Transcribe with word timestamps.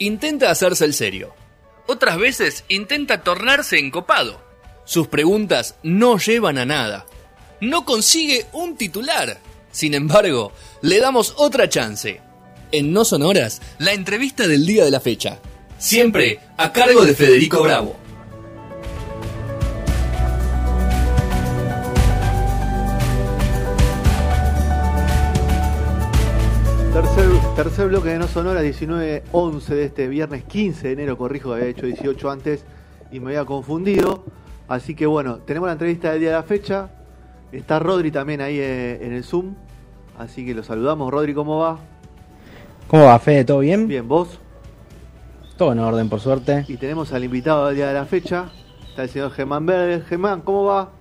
intenta 0.00 0.50
hacerse 0.50 0.84
el 0.84 0.94
serio. 0.94 1.32
Otras 1.86 2.18
veces 2.18 2.64
intenta 2.68 3.22
tornarse 3.22 3.78
encopado. 3.78 4.40
Sus 4.84 5.06
preguntas 5.06 5.76
no 5.84 6.18
llevan 6.18 6.58
a 6.58 6.64
nada. 6.64 7.06
No 7.60 7.84
consigue 7.84 8.46
un 8.52 8.76
titular. 8.76 9.38
Sin 9.70 9.94
embargo, 9.94 10.52
le 10.82 10.98
damos 10.98 11.34
otra 11.36 11.68
chance. 11.68 12.20
En 12.72 12.92
No 12.92 13.04
Sonoras, 13.04 13.60
la 13.78 13.92
entrevista 13.92 14.48
del 14.48 14.66
día 14.66 14.84
de 14.84 14.90
la 14.90 15.00
fecha. 15.00 15.38
Siempre 15.78 16.40
a 16.56 16.72
cargo 16.72 17.04
de 17.04 17.14
Federico 17.14 17.62
Bravo. 17.62 17.99
Tercer, 27.62 27.88
bloque 27.88 28.08
de 28.08 28.18
No 28.18 28.26
Sonora, 28.26 28.62
19-11 28.62 29.66
de 29.66 29.84
este 29.84 30.08
viernes 30.08 30.44
15 30.44 30.86
de 30.86 30.92
enero, 30.94 31.18
corrijo, 31.18 31.52
había 31.52 31.66
hecho 31.66 31.84
18 31.84 32.30
antes 32.30 32.64
y 33.12 33.20
me 33.20 33.32
había 33.32 33.44
confundido. 33.44 34.24
Así 34.66 34.94
que 34.94 35.04
bueno, 35.04 35.40
tenemos 35.40 35.66
la 35.66 35.74
entrevista 35.74 36.10
del 36.10 36.20
día 36.20 36.30
de 36.30 36.36
la 36.36 36.42
fecha. 36.42 36.88
Está 37.52 37.78
Rodri 37.78 38.10
también 38.10 38.40
ahí 38.40 38.58
eh, 38.58 39.04
en 39.04 39.12
el 39.12 39.24
Zoom. 39.24 39.56
Así 40.16 40.46
que 40.46 40.54
lo 40.54 40.62
saludamos. 40.62 41.10
Rodri, 41.10 41.34
¿cómo 41.34 41.58
va? 41.58 41.78
¿Cómo 42.88 43.04
va, 43.04 43.18
Fede? 43.18 43.44
¿Todo 43.44 43.58
bien? 43.58 43.86
Bien, 43.86 44.08
¿vos? 44.08 44.40
Todo 45.58 45.72
en 45.72 45.80
orden, 45.80 46.08
por 46.08 46.20
suerte. 46.20 46.64
Y 46.66 46.78
tenemos 46.78 47.12
al 47.12 47.24
invitado 47.24 47.66
del 47.66 47.76
día 47.76 47.88
de 47.88 47.94
la 47.94 48.06
fecha. 48.06 48.50
Está 48.88 49.02
el 49.02 49.10
señor 49.10 49.32
Germán 49.32 49.66
Verde. 49.66 50.00
Germán, 50.08 50.40
¿cómo 50.40 50.64
va? 50.64 50.92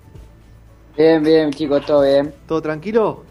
Bien, 0.97 1.23
bien, 1.23 1.51
chicos, 1.51 1.85
todo 1.85 2.01
bien. 2.01 2.33
¿Todo 2.45 2.61
tranquilo? 2.61 3.23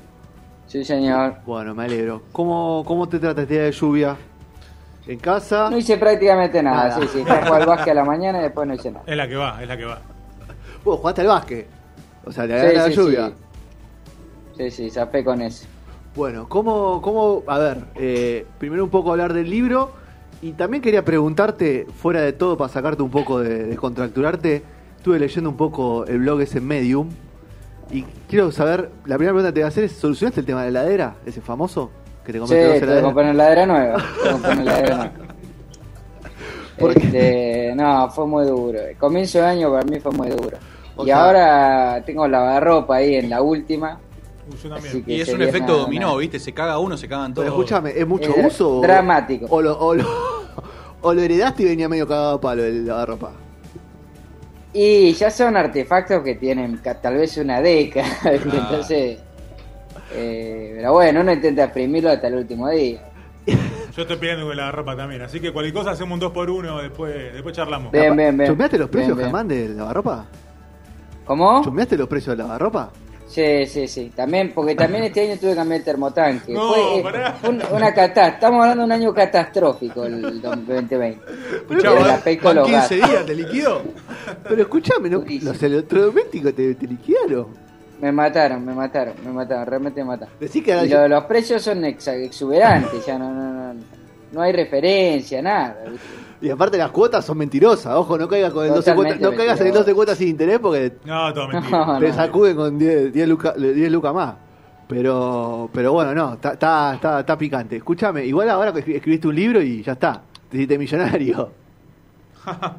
Sí, 0.69 0.85
señor. 0.85 1.37
Bueno, 1.47 1.75
me 1.75 1.85
alegro. 1.85 2.23
¿Cómo, 2.33 2.85
cómo 2.87 3.09
te 3.09 3.19
trata 3.19 3.43
este 3.43 3.55
día 3.55 3.63
de 3.65 3.73
lluvia? 3.73 4.17
¿En 5.07 5.19
casa? 5.19 5.71
No 5.71 5.79
hice 5.79 5.97
prácticamente 5.97 6.63
nada, 6.63 6.89
Nada. 6.91 7.01
sí, 7.01 7.09
sí. 7.11 7.25
Al 7.27 7.65
básquet 7.67 7.93
a 7.93 7.95
la 7.95 8.05
mañana 8.05 8.39
y 8.41 8.43
después 8.43 8.69
no 8.69 8.75
hice 8.75 8.91
nada. 8.91 9.05
Es 9.07 9.17
la 9.17 9.27
que 9.27 9.37
va, 9.37 9.63
es 9.63 9.67
la 9.69 9.77
que 9.79 9.85
va. 9.87 9.99
Vos 10.85 11.01
jugaste 11.01 11.23
al 11.23 11.27
básquet. 11.29 11.67
O 12.27 12.31
sea, 12.33 12.47
te 12.47 12.71
Sí, 12.71 12.77
la 12.77 12.85
sí, 12.85 12.93
lluvia. 12.93 13.33
Sí, 14.59 14.71
sí, 14.71 14.91
zafé 14.91 15.25
con 15.25 15.41
eso. 15.41 15.67
Bueno, 16.15 16.47
¿cómo, 16.49 17.01
cómo, 17.01 17.43
a 17.47 17.59
ver, 17.59 17.79
eh, 17.95 18.45
primero 18.59 18.85
un 18.85 18.91
poco 18.91 19.13
hablar 19.13 19.33
del 19.33 19.49
libro 19.49 19.93
y 20.43 20.53
también 20.53 20.83
quería 20.83 21.05
preguntarte, 21.05 21.87
fuera 21.97 22.21
de 22.21 22.33
todo, 22.35 22.59
para 22.59 22.69
sacarte 22.69 23.03
un 23.03 23.11
poco 23.11 23.41
de, 23.41 23.65
de 23.65 23.77
contracturarte, 23.77 24.63
estuve 24.97 25.19
leyendo 25.19 25.49
un 25.49 25.57
poco 25.57 26.05
el 26.07 26.19
blog 26.19 26.41
ese 26.43 26.61
Medium 26.61 27.09
y 27.91 28.03
quiero 28.29 28.51
saber, 28.53 28.91
la 29.07 29.17
primera 29.17 29.33
pregunta 29.33 29.49
que 29.49 29.55
te 29.55 29.61
voy 29.61 29.65
a 29.65 29.69
hacer 29.69 29.85
es, 29.85 29.93
¿solucionaste 29.93 30.41
el 30.41 30.47
tema 30.47 30.65
de 30.65 30.71
la 30.71 30.81
heladera, 30.83 31.15
ese 31.27 31.41
famoso? 31.41 31.91
Que 32.25 32.33
te 32.33 32.39
Sí, 32.39 32.41
comiste 32.41 32.65
dos 32.67 32.77
heladeras? 32.77 33.03
comprar 33.05 33.25
una 33.27 33.33
heladera 33.35 33.67
nueva. 33.67 34.05
Comprar 34.33 34.53
una 34.59 34.63
heladera 34.63 34.97
nueva. 34.97 35.13
Este, 36.79 37.73
no, 37.75 38.09
fue 38.11 38.27
muy 38.27 38.47
duro. 38.47 38.79
El 38.81 38.97
comienzo 38.97 39.39
de 39.39 39.47
año 39.47 39.71
para 39.73 39.83
mí 39.85 39.99
fue 39.99 40.13
muy 40.13 40.29
duro. 40.29 40.57
O 40.95 41.03
y 41.03 41.07
sea- 41.07 41.25
ahora 41.25 42.03
tengo 42.05 42.29
lavarropa 42.29 42.97
ahí 42.97 43.17
en 43.17 43.31
la 43.31 43.43
última. 43.43 43.99
Y 45.07 45.21
es 45.21 45.29
un 45.31 45.43
efecto 45.43 45.73
nada, 45.73 45.83
dominó, 45.85 46.07
nada. 46.09 46.19
¿viste? 46.21 46.39
Se 46.39 46.53
caga 46.55 46.79
uno, 46.79 46.97
se 46.97 47.09
cagan 47.09 47.35
todos. 47.35 47.45
Pero 47.47 47.57
escúchame, 47.57 47.91
¿es 47.99 48.07
mucho 48.07 48.31
Eh, 48.37 48.47
uso? 48.47 48.79
o- 48.79 48.81
dramático. 48.81 49.47
O 49.51 49.61
lo, 49.61 49.77
o, 49.77 49.95
lo, 49.95 50.05
o 51.03 51.13
lo 51.15 51.21
heredaste 51.21 51.65
y 51.65 51.67
venía 51.67 51.89
medio 51.89 52.07
cagado 52.07 52.37
a 52.37 52.41
palo 52.41 52.63
el 52.65 52.87
lavarropa? 52.87 53.33
Y 54.73 55.13
ya 55.15 55.31
son 55.31 55.57
artefactos 55.57 56.23
que 56.23 56.35
tienen 56.35 56.77
ca- 56.79 57.01
tal 57.01 57.17
vez 57.17 57.37
una 57.39 57.61
década. 57.61 58.07
Claro. 58.23 58.59
Entonces, 58.59 59.19
eh, 60.13 60.73
pero 60.77 60.93
bueno, 60.93 61.21
uno 61.21 61.33
intenta 61.33 61.65
exprimirlo 61.65 62.11
hasta 62.11 62.29
el 62.29 62.35
último 62.35 62.69
día. 62.69 63.01
Yo 63.97 64.03
estoy 64.03 64.17
pidiendo 64.19 64.47
con 64.47 64.57
la 64.57 64.71
ropa 64.71 64.95
también, 64.97 65.23
así 65.23 65.41
que 65.41 65.53
cualquier 65.53 65.75
cosa 65.75 65.91
hacemos 65.93 66.15
un 66.15 66.21
2 66.21 66.33
por 66.33 66.49
1 66.51 66.83
después, 66.83 67.33
después 67.33 67.55
charlamos. 67.57 67.91
Bien, 67.91 68.15
bien, 68.17 68.37
bien. 68.37 68.49
¿Chumbeaste 68.51 68.79
los 68.79 68.89
precios, 68.91 69.17
Bien, 69.17 69.17
bien. 69.17 69.27
Germán, 69.27 69.49
del 69.49 69.77
lavarropa? 69.77 70.27
¿Cómo? 71.25 71.63
¿Chumbeaste 71.65 71.97
los 71.97 72.09
precios 72.09 72.37
del 72.37 72.47
lavarropa? 72.47 72.91
Sí, 73.29 73.67
sí, 73.67 73.87
sí. 73.87 74.11
También, 74.17 74.53
porque 74.55 74.75
también 74.75 75.05
este 75.05 75.21
año 75.31 75.39
tuve 75.39 75.51
que 75.51 75.57
cambiar 75.57 75.81
el 75.81 75.85
termotanque. 75.85 76.53
No, 76.53 76.73
Fue 76.73 76.99
eh, 76.99 77.03
pará. 77.03 77.39
un- 77.47 77.63
una 77.73 77.93
catástrofe. 77.95 78.29
Estamos 78.35 78.61
hablando 78.63 78.81
de 78.83 78.87
un 78.87 78.93
año 78.93 79.15
catastrófico 79.15 80.05
el 80.07 80.41
2020. 80.41 81.21
Escuchá, 81.57 81.77
Desde 81.77 81.89
el 81.99 82.05
van- 82.05 82.11
aspecto 82.15 82.49
de 82.49 82.55
van 82.55 82.57
los 82.57 82.67
15 82.69 82.97
gatos. 82.97 83.11
días, 83.11 83.27
¿te 83.27 83.35
liquidó? 83.35 83.83
Pero 84.49 84.63
escúchame, 84.63 85.11
¿no? 85.11 85.25
Los 85.43 85.63
electrodomésticos 85.63 86.55
te, 86.55 86.75
te 86.75 86.87
liquidaron. 86.87 87.47
Me 88.01 88.13
mataron, 88.13 88.65
me 88.65 88.73
mataron, 88.73 89.15
me 89.25 89.31
mataron, 89.33 89.67
realmente 89.67 90.01
me 90.03 90.07
mataron. 90.09 90.33
Decí 90.41 90.63
que 90.63 90.85
Y 90.85 90.89
lo- 90.89 91.09
los 91.09 91.25
precios 91.25 91.61
son 91.63 91.83
exa- 91.83 92.15
exuberantes, 92.25 93.05
ya 93.05 93.19
no, 93.19 93.31
no, 93.35 93.75
no, 93.75 93.81
no 94.33 94.41
hay 94.41 94.53
referencia, 94.53 95.43
nada. 95.43 95.77
¿viste? 95.91 96.07
Y 96.41 96.51
aparte 96.51 96.79
las 96.79 96.91
cuotas 96.91 97.25
son 97.25 97.37
mentirosas, 97.39 97.95
ojo, 97.97 98.17
no 98.17 98.29
caigas 98.29 98.53
con 98.53 98.65
el 98.65 98.71
12 98.71 98.81
Totalmente 98.93 99.15
cuotas, 99.19 99.31
no 99.33 99.37
caigas 99.37 99.61
en 99.61 99.67
el 99.67 99.73
mentiroso. 99.73 99.85
12 99.91 99.95
cuotas 99.95 100.19
sin 100.19 100.29
interés 100.29 100.59
porque 100.61 100.93
No, 101.05 101.33
todo 101.35 101.49
mentira. 101.53 101.87
No, 101.87 101.99
te 101.99 102.09
no. 102.09 102.15
sacuden 102.15 102.57
con 102.57 102.79
10, 102.79 103.13
10 103.13 103.29
lucas 103.29 103.55
10 103.57 103.91
lucas 103.93 104.15
más. 104.15 104.35
Pero 104.89 105.69
pero 105.73 105.93
bueno, 105.93 106.15
no, 106.15 106.35
está 106.35 106.53
está 106.53 106.95
está 106.95 107.21
está 107.21 107.37
picante. 107.37 107.77
Escúchame, 107.77 108.25
igual 108.25 108.49
ahora 108.51 108.73
que 108.73 108.85
escri- 108.85 108.97
escribiste 108.97 109.29
un 109.29 109.35
libro 109.35 109.61
y 109.61 109.83
ya 109.83 109.93
está, 109.93 110.23
te 110.51 110.57
hiciste 110.57 110.79
millonario. 110.79 111.51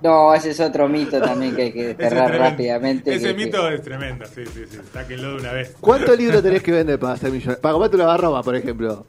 No, 0.01 0.33
ese 0.33 0.49
es 0.49 0.59
otro 0.61 0.89
mito 0.89 1.21
también 1.21 1.55
que 1.55 1.61
hay 1.61 1.71
que 1.71 1.91
es 1.91 1.97
tremendo. 1.97 2.39
rápidamente. 2.39 3.13
Ese 3.13 3.27
que- 3.35 3.45
mito 3.45 3.69
es 3.69 3.83
tremendo, 3.83 4.25
sí, 4.25 4.43
sí, 4.47 4.63
sí. 4.67 4.77
Sáquenlo 4.91 5.33
de 5.35 5.41
una 5.41 5.51
vez. 5.51 5.75
¿Cuántos 5.79 6.17
libros 6.17 6.41
tenés 6.41 6.63
que 6.63 6.71
vender 6.71 6.97
para 6.97 7.15
ser 7.17 7.31
millonario? 7.31 7.61
Para 7.61 7.73
comprar 7.73 7.91
tu 7.91 7.97
lavarropa, 7.97 8.41
por 8.41 8.55
ejemplo. 8.55 9.05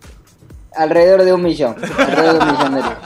Alrededor 0.77 1.23
de 1.25 1.33
un 1.33 1.43
millón. 1.43 1.77
Alrededor 1.99 2.35
de 2.35 2.39
un 2.45 2.53
millón 2.53 2.75
de 2.75 2.81
libros. 2.83 2.99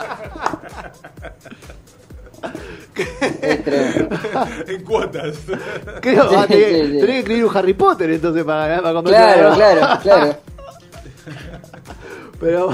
Es 3.41 3.63
tremendo. 3.63 4.15
en 4.67 4.83
cuotas. 4.83 5.37
Creo, 6.01 6.29
Sí, 6.29 6.35
ah, 6.37 6.45
tenés, 6.47 6.67
sí, 6.67 6.75
sí. 6.75 6.91
tenés 6.91 7.05
que 7.05 7.19
escribir 7.19 7.45
un 7.45 7.57
Harry 7.57 7.73
Potter 7.73 8.09
entonces 8.11 8.43
para, 8.43 8.81
para 8.81 9.03
Claro, 9.03 9.55
claro, 9.55 9.99
claro. 10.01 10.37
Pero 12.39 12.69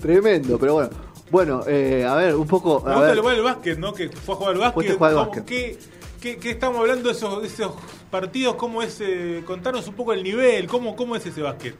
tremendo, 0.00 0.58
pero 0.58 0.74
bueno. 0.74 0.90
Bueno, 1.30 1.62
eh, 1.66 2.04
a 2.08 2.14
ver, 2.14 2.34
un 2.36 2.46
poco. 2.46 2.80
Me 2.84 2.92
A 2.92 2.94
gusta 2.94 3.08
ver, 3.08 3.18
el 3.18 3.24
del 3.24 3.42
básquet, 3.42 3.78
¿no? 3.78 3.92
Que 3.92 4.08
fue 4.08 4.34
a 4.34 4.38
jugar 4.38 4.54
al 4.54 4.60
básquet. 4.60 4.94
Jugar 4.96 5.10
al 5.10 5.16
¿Cómo- 5.16 5.26
básquet. 5.30 5.44
¿Qué, 5.44 5.78
qué, 6.20 6.36
qué 6.36 6.50
estamos 6.50 6.78
hablando 6.80 7.08
de 7.08 7.14
esos, 7.14 7.42
de 7.42 7.48
esos 7.48 7.72
partidos? 8.10 8.54
¿Cómo 8.54 8.82
es? 8.82 9.00
eh, 9.00 9.42
contanos 9.44 9.88
un 9.88 9.94
poco 9.94 10.12
el 10.12 10.22
nivel. 10.22 10.66
¿Cómo, 10.68 10.94
cómo 10.94 11.16
es 11.16 11.26
ese 11.26 11.42
básquet? 11.42 11.74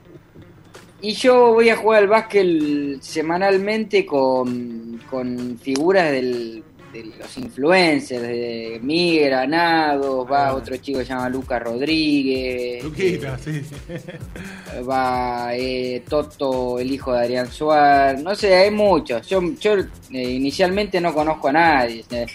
Y 1.00 1.12
yo 1.14 1.52
voy 1.52 1.68
a 1.68 1.76
jugar 1.76 2.02
al 2.02 2.08
básquet 2.08 3.00
semanalmente 3.00 4.04
con, 4.06 5.00
con 5.10 5.58
figuras 5.62 6.10
del, 6.10 6.64
de 7.02 7.04
los 7.18 7.36
influencers, 7.38 8.22
de 8.22 8.78
Miguel 8.82 9.30
Granados, 9.30 10.26
va 10.30 10.48
Ah. 10.48 10.54
otro 10.54 10.76
chico 10.76 10.98
que 11.00 11.04
se 11.04 11.10
llama 11.12 11.28
Lucas 11.28 11.62
Rodríguez, 11.62 12.84
Luquita, 12.84 13.36
sí. 13.38 13.62
eh, 13.88 14.80
va 14.88 15.54
eh, 15.54 16.02
Toto, 16.08 16.78
el 16.78 16.90
hijo 16.92 17.12
de 17.12 17.18
Adrián 17.20 17.50
Suárez, 17.50 18.22
no 18.22 18.34
sé, 18.34 18.54
hay 18.54 18.70
muchos. 18.70 19.26
Yo, 19.28 19.40
yo 19.60 19.74
eh, 19.76 19.86
inicialmente 20.12 21.00
no 21.00 21.12
conozco 21.12 21.48
a 21.48 21.52
nadie, 21.52 22.04
eh, 22.10 22.26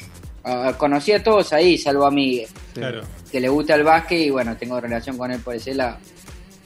conocí 0.77 1.11
a 1.13 1.23
todos 1.23 1.53
ahí, 1.53 1.77
salvo 1.77 2.05
a 2.05 2.11
Miguel, 2.11 2.47
Claro. 2.73 3.01
que 3.31 3.39
le 3.39 3.49
gusta 3.49 3.75
el 3.75 3.83
básquet 3.83 4.19
y 4.27 4.29
bueno, 4.29 4.55
tengo 4.57 4.79
relación 4.79 5.17
con 5.17 5.31
él 5.31 5.39
por 5.41 5.55
ese 5.55 5.73
lado. 5.75 5.97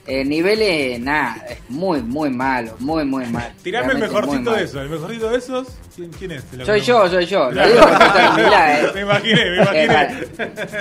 El 0.06 0.28
nivel 0.28 0.60
es 0.60 1.00
nada, 1.00 1.36
es 1.48 1.58
muy, 1.70 2.02
muy 2.02 2.28
malo, 2.28 2.74
muy, 2.78 3.04
muy 3.06 3.24
malo. 3.26 3.46
Tirame 3.62 3.94
el 3.94 3.98
mejorcito 4.00 4.52
de 4.52 4.64
esos. 4.64 4.82
¿El 4.82 4.90
mejorcito 4.90 5.30
de 5.30 5.38
esos? 5.38 5.66
¿Quién, 5.96 6.10
quién 6.18 6.30
es? 6.32 6.44
Te 6.44 6.64
Soy 6.64 6.80
yo, 6.82 7.08
soy 7.08 7.24
yo. 7.24 7.50
Lo 7.50 7.66
digo 7.66 7.80
con 7.80 7.98
toda 7.98 8.30
humildad, 8.34 8.80
eh. 8.84 8.90
Me 8.94 9.00
imaginé, 9.00 9.34
me 9.50 9.56
Eh, 9.80 9.84
imaginé. 9.84 10.26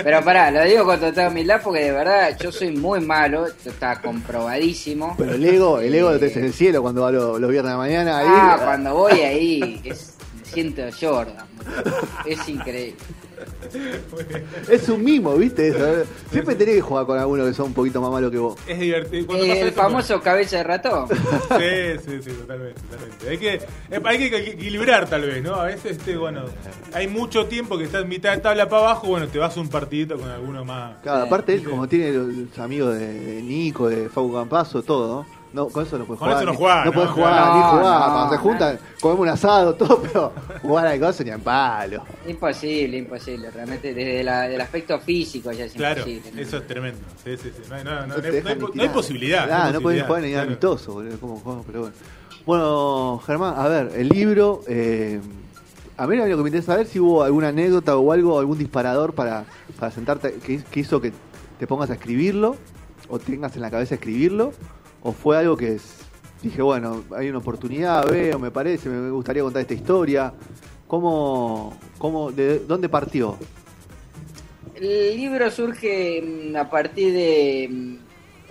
Pero 0.04 0.24
pará, 0.26 0.52
lo 0.52 0.64
digo 0.66 0.84
con 0.86 1.00
total 1.00 1.30
humildad 1.32 1.62
porque 1.64 1.80
de 1.86 1.92
verdad 1.92 2.38
yo 2.38 2.52
soy 2.52 2.72
muy 2.72 3.00
malo, 3.00 3.48
esto 3.48 3.70
está 3.70 4.02
comprobadísimo. 4.02 5.16
pero 5.18 5.34
el 5.36 5.46
ego, 5.46 5.80
el 5.80 5.94
ego 5.96 6.12
lo 6.12 6.19
tenés 6.19 6.36
en 6.38 6.46
el 6.46 6.54
cielo 6.54 6.81
cuando 6.81 7.02
va 7.04 7.12
los, 7.12 7.40
los 7.40 7.50
viernes 7.50 7.72
de 7.72 7.78
la 7.78 7.78
mañana. 7.78 8.18
Ahí, 8.19 8.26
Ah, 8.28 8.60
cuando 8.62 8.94
voy 8.94 9.22
ahí 9.22 9.81
es, 9.86 10.16
siento 10.54 10.82
Jordan. 11.00 11.46
Es 12.26 12.48
increíble. 12.50 12.96
Es 14.70 14.88
un 14.90 15.04
mimo, 15.04 15.36
¿viste? 15.36 15.70
Eso, 15.70 16.10
Siempre 16.32 16.56
tenés 16.56 16.76
que 16.76 16.82
jugar 16.82 17.06
con 17.06 17.18
alguno 17.20 17.46
que 17.46 17.54
son 17.54 17.68
un 17.68 17.74
poquito 17.74 18.02
más 18.02 18.12
malo 18.12 18.30
que 18.32 18.38
vos. 18.38 18.58
Es 18.68 18.80
divertido. 18.80 19.26
Cuando 19.26 19.46
Eh, 19.46 19.62
el 19.62 19.68
eso, 19.70 19.76
famoso 19.76 20.22
cabeza 20.22 20.58
de 20.58 20.64
ratón. 20.64 21.08
Sí, 21.10 22.00
sí, 22.06 22.22
sí, 22.22 22.32
totalmente, 22.32 22.82
totalmente. 22.82 23.30
Hay 23.30 23.38
que, 23.38 23.54
eh, 23.56 24.02
hay 24.04 24.18
que 24.18 24.38
equilibrar 24.52 25.10
tal 25.10 25.22
vez, 25.22 25.44
¿no? 25.44 25.56
A 25.56 25.66
veces, 25.66 25.98
este, 25.98 26.16
bueno, 26.18 26.44
hay 26.94 27.08
mucho 27.08 27.46
tiempo 27.48 27.78
que 27.78 27.86
estás 27.86 28.04
en 28.04 28.10
mitad 28.10 28.34
de 28.34 28.42
tabla 28.42 28.70
para 28.70 28.84
abajo, 28.84 29.08
bueno, 29.08 29.28
te 29.28 29.40
vas 29.40 29.56
un 29.58 29.70
partidito 29.70 30.18
con 30.18 30.30
alguno 30.30 30.64
más. 30.64 31.02
Claro, 31.02 31.24
aparte 31.26 31.54
él, 31.54 31.64
como 31.64 31.88
tiene 31.88 32.12
los 32.12 32.60
amigos 32.60 32.98
de, 32.98 33.14
de 33.14 33.42
Nico, 33.42 33.90
de 33.90 34.10
Fau 34.10 34.32
Campazo, 34.32 34.84
todo, 34.84 35.26
No, 35.26 35.43
con 35.54 35.86
eso 35.86 35.98
no 36.00 36.06
puedes 36.06 36.20
Con 36.20 36.30
jugar. 36.30 36.36
eso 36.38 36.46
no 36.46 36.52
ni- 36.52 36.58
jugás, 36.58 36.80
No 36.80 36.86
¿no? 36.86 36.94
puedes 36.94 37.10
jugar, 37.12 37.54
ni 37.54 37.60
No, 37.60 37.70
jugar. 37.70 37.84
no, 38.08 38.14
Cuando 38.14 38.32
se 38.32 38.38
juntan, 38.38 38.80
comemos 39.00 39.22
un 39.22 39.30
asado, 39.30 39.76
todo, 39.76 40.02
pero 40.02 40.34
jugar 40.62 40.88
al 40.88 41.00
coso 41.00 41.24
ni 41.24 41.30
en 41.30 41.42
palo. 41.42 42.04
Imposible, 42.28 42.98
imposible. 42.98 43.52
Realmente 43.52 43.94
desde 43.94 44.24
la- 44.24 44.48
el 44.48 44.60
aspecto 44.62 45.00
físico 45.00 45.52
ya 45.52 45.66
es 45.66 45.74
Claro, 45.74 46.00
imposible. 46.02 46.32
¿no? 46.34 46.42
eso 46.42 46.58
es 46.58 46.68
tremendo. 46.68 47.00
Sí, 47.24 47.38
sí, 47.38 47.52
sí. 47.56 47.62
No 47.70 47.76
hay, 47.76 47.84
no, 47.84 47.92
no, 47.92 48.02
No 48.02 48.08
no 48.08 48.22
no 48.24 48.68
ni 48.74 48.84
no 48.86 48.92
posibilidad. 48.94 49.50
Ah, 49.52 49.72
no 49.72 49.80
posibilidad, 49.80 50.08
jugar 50.08 50.22
ni 50.24 50.32
claro. 50.32 50.48
amistoso, 50.48 50.94
boludo. 50.94 51.64
Pero 51.68 51.80
bueno. 51.82 51.96
Bueno, 52.46 53.22
Germán, 53.26 53.54
a 53.58 53.68
ver, 53.68 53.92
el 53.96 54.10
libro. 54.10 54.62
eh, 54.68 55.22
a 55.96 56.08
mí 56.08 56.16
lo 56.18 56.26
que 56.26 56.36
me 56.38 56.50
interesa 56.50 56.74
saber 56.74 56.88
si 56.88 57.00
hubo 57.00 57.22
alguna 57.24 57.50
anécdota 57.50 57.96
o 57.96 58.12
algo, 58.12 58.40
algún 58.40 58.58
disparador 58.58 59.14
para, 59.14 59.46
para 59.80 59.92
sentarte 59.92 60.34
que, 60.44 60.64
que 60.64 60.80
hizo 60.80 61.00
que 61.00 61.14
te 61.60 61.68
pongas 61.68 61.92
a 61.92 61.94
escribirlo 61.94 62.56
o 63.10 63.20
tengas 63.20 63.56
en 63.56 63.62
la 63.62 63.70
cabeza 63.70 63.94
escribirlo 63.96 64.54
o 65.04 65.12
fue 65.12 65.38
algo 65.38 65.56
que 65.56 65.78
dije, 66.42 66.62
bueno, 66.62 67.04
hay 67.16 67.30
una 67.30 67.40
oportunidad, 67.40 68.10
veo, 68.10 68.40
me 68.40 68.52
parece, 68.52 68.90
me 68.90 69.12
gustaría 69.12 69.44
contar 69.44 69.62
esta 69.62 69.74
historia. 69.74 70.34
¿Cómo, 70.88 71.78
cómo, 71.98 72.32
de 72.32 72.60
dónde 72.60 72.88
partió? 72.90 73.38
El 74.76 75.16
libro 75.16 75.50
surge 75.52 76.22
mm, 76.22 76.56
a 76.56 76.70
partir 76.70 77.14
de... 77.14 77.70
mm, 77.72 77.96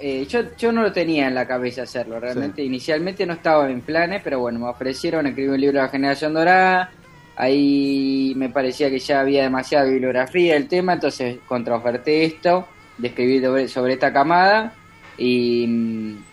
eh, 0.00 0.26
yo, 0.28 0.40
yo 0.58 0.72
no 0.72 0.82
lo 0.82 0.92
tenía 0.92 1.28
en 1.28 1.34
la 1.34 1.46
cabeza 1.46 1.82
hacerlo, 1.82 2.18
realmente. 2.18 2.62
Inicialmente 2.62 3.24
no 3.24 3.34
estaba 3.34 3.70
en 3.70 3.80
planes, 3.80 4.20
pero 4.24 4.40
bueno, 4.40 4.58
me 4.58 4.68
ofrecieron 4.68 5.26
escribir 5.26 5.52
un 5.52 5.60
libro 5.60 5.78
de 5.78 5.84
la 5.84 5.90
generación 5.90 6.34
dorada. 6.34 6.90
Ahí 7.36 8.32
me 8.36 8.48
parecía 8.50 8.90
que 8.90 8.98
ya 8.98 9.20
había 9.20 9.44
demasiada 9.44 9.84
bibliografía 9.84 10.54
del 10.54 10.68
tema, 10.68 10.94
entonces 10.94 11.38
contraoferté 11.46 12.24
esto, 12.24 12.66
de 12.98 13.08
escribir 13.08 13.42
sobre, 13.44 13.68
sobre 13.68 13.92
esta 13.92 14.12
camada. 14.12 14.74
Y 15.16 15.66
mm, 15.68 16.31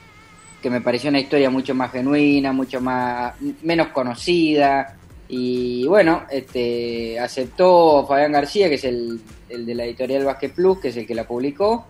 que 0.61 0.69
me 0.69 0.81
pareció 0.81 1.09
una 1.09 1.19
historia 1.19 1.50
mucho 1.50 1.73
más 1.75 1.91
genuina, 1.91 2.51
mucho 2.53 2.81
más 2.81 3.33
menos 3.63 3.88
conocida. 3.89 4.95
Y 5.27 5.85
bueno, 5.88 6.23
este 6.31 7.19
aceptó 7.19 8.06
Fabián 8.07 8.31
García, 8.31 8.67
que 8.67 8.75
es 8.75 8.83
el, 8.83 9.19
el 9.50 9.65
de 9.65 9.75
la 9.75 9.85
editorial 9.85 10.25
Vázquez 10.25 10.51
Plus, 10.53 10.79
que 10.79 10.88
es 10.89 10.97
el 10.97 11.06
que 11.06 11.15
la 11.15 11.25
publicó. 11.27 11.88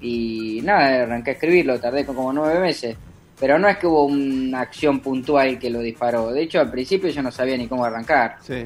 Y 0.00 0.60
nada, 0.62 1.02
arranqué 1.02 1.30
a 1.30 1.34
escribirlo, 1.34 1.78
tardé 1.80 2.06
como 2.06 2.32
nueve 2.32 2.60
meses. 2.60 2.96
Pero 3.38 3.58
no 3.58 3.68
es 3.68 3.76
que 3.76 3.86
hubo 3.86 4.04
una 4.04 4.60
acción 4.62 5.00
puntual 5.00 5.58
que 5.58 5.70
lo 5.70 5.80
disparó. 5.80 6.32
De 6.32 6.42
hecho, 6.42 6.60
al 6.60 6.70
principio 6.70 7.08
yo 7.10 7.22
no 7.22 7.30
sabía 7.30 7.56
ni 7.56 7.68
cómo 7.68 7.84
arrancar. 7.84 8.36
Sí. 8.42 8.64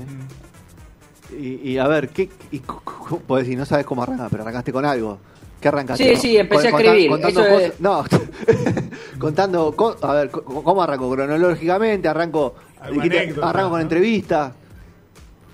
Y, 1.38 1.72
y 1.72 1.78
a 1.78 1.86
ver, 1.88 2.08
¿qué, 2.10 2.28
y, 2.50 2.60
podés 3.26 3.46
decir, 3.46 3.58
no 3.58 3.66
sabes 3.66 3.84
cómo 3.86 4.02
arrancar, 4.02 4.28
pero 4.30 4.42
arrancaste 4.42 4.72
con 4.72 4.84
algo. 4.84 5.18
¿Qué 5.60 5.68
arrancaste? 5.68 6.16
Sí, 6.16 6.20
sí, 6.20 6.36
empecé 6.36 6.68
a 6.68 6.70
escribir, 6.70 7.08
contando 7.08 7.40
eso 7.46 7.60
es- 7.60 7.80
No, 7.80 8.04
contando. 9.22 9.72
co- 9.74 9.96
a 10.02 10.12
ver, 10.14 10.30
¿cómo 10.30 10.82
arranco? 10.82 11.10
Cronológicamente, 11.10 12.08
arranco. 12.08 12.54
Alguna 12.80 13.04
dijiste, 13.04 13.18
anécdota, 13.24 13.48
arranco 13.50 13.70
con 13.70 13.78
¿no? 13.78 13.82
entrevistas. 13.82 14.52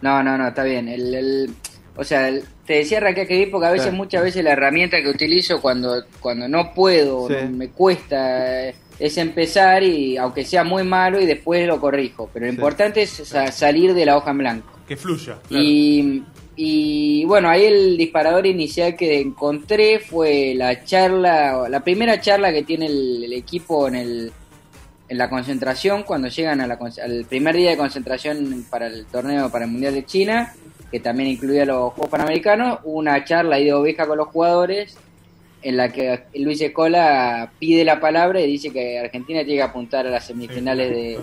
No, 0.03 0.23
no, 0.23 0.39
no, 0.39 0.49
está 0.49 0.65
bien. 0.65 0.89
El, 0.89 1.15
el- 1.15 1.51
o 1.97 2.05
sea, 2.05 2.29
el- 2.29 2.45
te 2.67 2.75
decía 2.75 2.99
a 2.99 3.09
escribir 3.11 3.51
porque 3.51 3.67
a 3.67 3.71
veces, 3.71 3.91
Sí. 3.91 3.97
muchas 3.97 4.23
veces 4.23 4.45
la 4.45 4.53
herramienta 4.53 5.01
que 5.03 5.09
utilizo 5.09 5.61
cuando, 5.61 6.03
cuando 6.21 6.47
no 6.49 6.73
puedo, 6.75 7.29
Sí. 7.29 7.35
no- 7.45 7.51
me 7.57 7.69
cuesta, 7.71 8.69
eh, 8.69 8.75
es 8.99 9.17
empezar 9.19 9.83
y 9.83 10.17
aunque 10.17 10.45
sea 10.45 10.65
muy 10.65 10.85
malo 10.85 11.21
y 11.21 11.27
después 11.27 11.67
lo 11.67 11.81
corrijo. 11.81 12.29
Pero 12.33 12.47
lo 12.47 12.53
Sí. 12.53 12.57
importante 12.57 13.03
es 13.03 13.11
sa- 13.11 13.51
salir 13.53 13.95
de 13.95 14.07
la 14.07 14.17
hoja 14.17 14.31
en 14.31 14.39
blanco. 14.39 14.69
Que 14.87 14.97
fluya. 14.97 15.37
claro. 15.49 15.63
Y, 15.65 16.23
y 16.61 17.25
bueno, 17.25 17.49
ahí 17.49 17.67
el 17.67 17.97
disparador 17.97 18.45
inicial 18.45 18.97
que 18.97 19.21
encontré 19.21 20.01
fue 20.01 20.55
la 20.57 20.85
charla, 20.85 21.69
la 21.69 21.85
primera 21.85 22.21
charla 22.21 22.53
que 22.53 22.65
tiene 22.65 22.87
el, 22.87 23.23
el 23.23 23.33
equipo 23.33 23.87
en 23.87 23.95
el 23.95 24.33
en 25.09 25.19
la 25.19 25.31
concentración 25.31 26.03
cuando 26.03 26.27
llegan 26.27 26.61
a 26.61 26.67
la, 26.67 26.77
al 27.03 27.25
primer 27.27 27.55
día 27.55 27.71
de 27.71 27.77
concentración 27.77 28.67
para 28.69 28.89
el 28.89 29.07
torneo 29.07 29.51
para 29.51 29.67
el 29.67 29.71
mundial 29.71 29.95
de 29.95 30.05
China 30.05 30.53
que 30.91 30.99
también 30.99 31.31
incluía 31.31 31.65
los 31.65 31.93
Juegos 31.93 32.11
Panamericanos 32.11 32.81
una 32.83 33.25
charla 33.25 33.55
ahí 33.55 33.67
de 33.67 33.73
oveja 33.73 34.09
con 34.09 34.19
los 34.19 34.27
jugadores 34.27 34.97
en 35.63 35.77
la 35.77 35.91
que 35.93 36.25
Luis 36.35 36.61
Escola 36.61 37.53
pide 37.61 37.85
la 37.85 38.01
palabra 38.01 38.41
y 38.41 38.47
dice 38.49 38.71
que 38.71 38.99
Argentina 38.99 39.45
tiene 39.45 39.57
que 39.59 39.63
apuntar 39.63 40.09
a 40.09 40.11
las 40.11 40.27
Sí, 40.27 40.33
semifinales 40.33 40.91
de, 40.91 41.19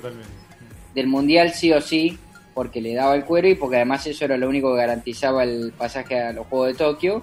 del 0.93 1.07
mundial 1.07 1.51
sí 1.51 1.73
o 1.73 1.81
sí, 1.81 2.17
porque 2.55 2.81
le 2.81 2.95
daba 2.95 3.13
el 3.15 3.25
cuero 3.25 3.49
y 3.49 3.55
porque 3.55 3.75
además 3.75 4.07
eso 4.07 4.25
era 4.25 4.37
lo 4.37 4.47
único 4.47 4.71
que 4.71 4.77
garantizaba 4.77 5.43
el 5.43 5.73
pasaje 5.77 6.19
a 6.19 6.31
los 6.31 6.47
Juegos 6.47 6.69
de 6.69 6.73
Tokio. 6.75 7.21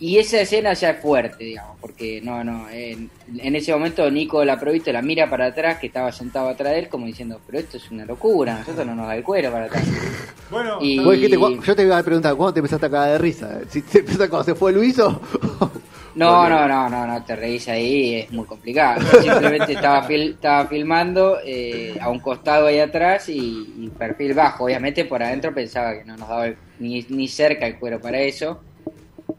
Y 0.00 0.18
esa 0.18 0.40
escena 0.40 0.74
ya 0.74 0.90
es 0.90 1.00
fuerte, 1.02 1.42
digamos, 1.42 1.76
porque 1.80 2.20
no, 2.22 2.44
no, 2.44 2.68
en, 2.70 3.10
en 3.36 3.56
ese 3.56 3.72
momento 3.72 4.08
Nico 4.10 4.44
la 4.44 4.58
Proviste 4.58 4.92
la 4.92 5.02
mira 5.02 5.28
para 5.28 5.46
atrás, 5.46 5.78
que 5.78 5.88
estaba 5.88 6.12
sentado 6.12 6.48
atrás 6.48 6.72
de 6.72 6.78
él, 6.80 6.88
como 6.88 7.06
diciendo, 7.06 7.40
pero 7.44 7.58
esto 7.58 7.78
es 7.78 7.90
una 7.90 8.04
locura, 8.04 8.58
nosotros 8.60 8.86
no 8.86 8.94
nos 8.94 9.08
da 9.08 9.16
el 9.16 9.24
cuero 9.24 9.50
para 9.50 9.64
atrás. 9.66 9.84
Bueno, 10.50 10.78
Y- 10.80 10.98
Vos 11.04 11.12
dijiste, 11.12 11.36
yo 11.36 11.76
te 11.76 11.82
iba 11.82 11.98
a 11.98 12.02
preguntar, 12.02 12.34
¿cuándo 12.34 12.54
te 12.54 12.60
empezaste 12.60 12.86
a 12.86 12.90
cagar 12.90 13.10
de 13.10 13.18
risa? 13.18 13.58
¿Si 13.68 13.82
te 13.82 13.98
empezaste 13.98 14.30
cuando 14.30 14.44
se 14.44 14.54
fue 14.54 14.72
Luis 14.72 14.98
o.? 14.98 15.20
No, 16.14 16.48
no, 16.48 16.66
no, 16.66 16.88
no, 16.88 17.06
no, 17.06 17.22
te 17.22 17.36
reís 17.36 17.68
ahí, 17.68 18.14
es 18.14 18.30
muy 18.32 18.46
complicado. 18.46 19.02
Yo 19.12 19.22
simplemente 19.24 19.74
estaba, 19.74 20.08
fil- 20.08 20.30
estaba 20.36 20.66
filmando 20.66 21.36
eh, 21.44 21.98
a 22.00 22.08
un 22.08 22.20
costado 22.20 22.66
ahí 22.68 22.78
atrás 22.78 23.28
y, 23.28 23.74
y 23.76 23.90
perfil 23.90 24.32
bajo. 24.32 24.64
Obviamente 24.64 25.04
por 25.04 25.22
adentro 25.22 25.52
pensaba 25.52 25.92
que 25.98 26.04
no 26.06 26.16
nos 26.16 26.26
daba 26.28 26.46
el- 26.46 26.56
ni, 26.78 27.04
ni 27.10 27.28
cerca 27.28 27.66
el 27.66 27.78
cuero 27.78 28.00
para 28.00 28.18
eso. 28.20 28.62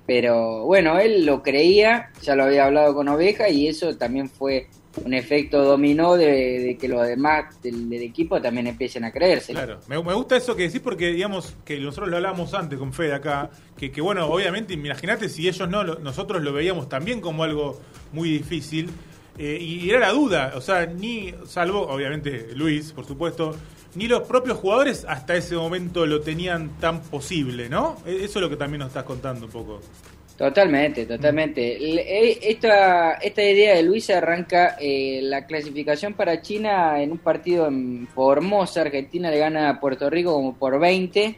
Pero 0.09 0.63
bueno, 0.65 0.97
él 0.97 1.23
lo 1.23 1.43
creía, 1.43 2.09
ya 2.23 2.33
lo 2.35 2.45
había 2.45 2.65
hablado 2.65 2.95
con 2.95 3.07
Oveja 3.09 3.47
y 3.47 3.67
eso 3.67 3.95
también 3.95 4.27
fue 4.27 4.65
un 5.05 5.13
efecto 5.13 5.63
dominó 5.63 6.15
de, 6.17 6.75
que 6.81 6.87
los 6.87 7.05
demás 7.07 7.61
del, 7.61 7.93
equipo 7.93 8.41
también 8.41 8.65
empiecen 8.65 9.03
a 9.03 9.11
creerse. 9.11 9.53
Claro, 9.53 9.77
me, 9.87 10.01
me 10.01 10.15
gusta 10.15 10.35
eso 10.35 10.55
que 10.55 10.63
decís 10.63 10.81
porque, 10.83 11.11
digamos, 11.13 11.55
que 11.63 11.77
nosotros 11.77 12.09
lo 12.09 12.15
hablábamos 12.17 12.55
antes 12.55 12.79
con 12.79 12.91
Fede 12.91 13.13
acá, 13.13 13.51
que, 13.77 13.91
que 13.91 14.01
bueno, 14.01 14.25
obviamente, 14.25 14.73
imagínate 14.73 15.29
si 15.29 15.47
ellos 15.47 15.69
no, 15.69 15.83
lo- 15.83 15.99
nosotros 15.99 16.41
lo 16.41 16.53
veíamos 16.53 16.89
también 16.89 17.21
como 17.21 17.43
algo 17.43 17.79
muy 18.11 18.31
difícil, 18.31 18.89
eh, 19.37 19.59
y 19.61 19.91
era 19.91 19.99
la 19.99 20.09
duda, 20.11 20.53
o 20.55 20.61
sea, 20.61 20.87
ni, 20.87 21.35
salvo, 21.45 21.81
obviamente, 21.87 22.47
Luis, 22.55 22.93
por 22.93 23.05
supuesto, 23.05 23.55
ni 23.95 24.07
los 24.07 24.21
propios 24.23 24.57
jugadores 24.57 25.05
hasta 25.07 25.35
ese 25.35 25.55
momento 25.55 26.05
lo 26.05 26.21
tenían 26.21 26.77
tan 26.79 27.01
posible, 27.01 27.69
¿no? 27.69 27.97
E- 28.05 28.23
Eso 28.25 28.39
es 28.39 28.41
lo 28.43 28.49
que 28.49 28.55
también 28.57 28.79
nos 28.79 28.89
estás 28.89 29.03
contando 29.03 29.45
un 29.47 29.51
poco. 29.51 29.81
Totalmente, 30.37 31.05
totalmente. 31.05 31.75
El- 31.75 31.99
eh, 31.99 32.39
Esta, 32.43 33.13
esta 33.15 33.43
idea 33.43 33.75
de 33.75 33.83
Luis 33.83 34.09
arranca 34.09 34.77
eh, 34.79 35.19
la 35.23 35.45
clasificación 35.45 36.13
para 36.13 36.41
China 36.41 37.01
en 37.01 37.11
un 37.11 37.17
partido 37.17 37.67
en 37.67 38.07
Formosa. 38.13 38.81
Argentina 38.81 39.29
le 39.29 39.37
gana 39.39 39.69
a 39.69 39.79
Puerto 39.81 40.09
Rico 40.09 40.31
como 40.33 40.55
por 40.55 40.79
20. 40.79 41.37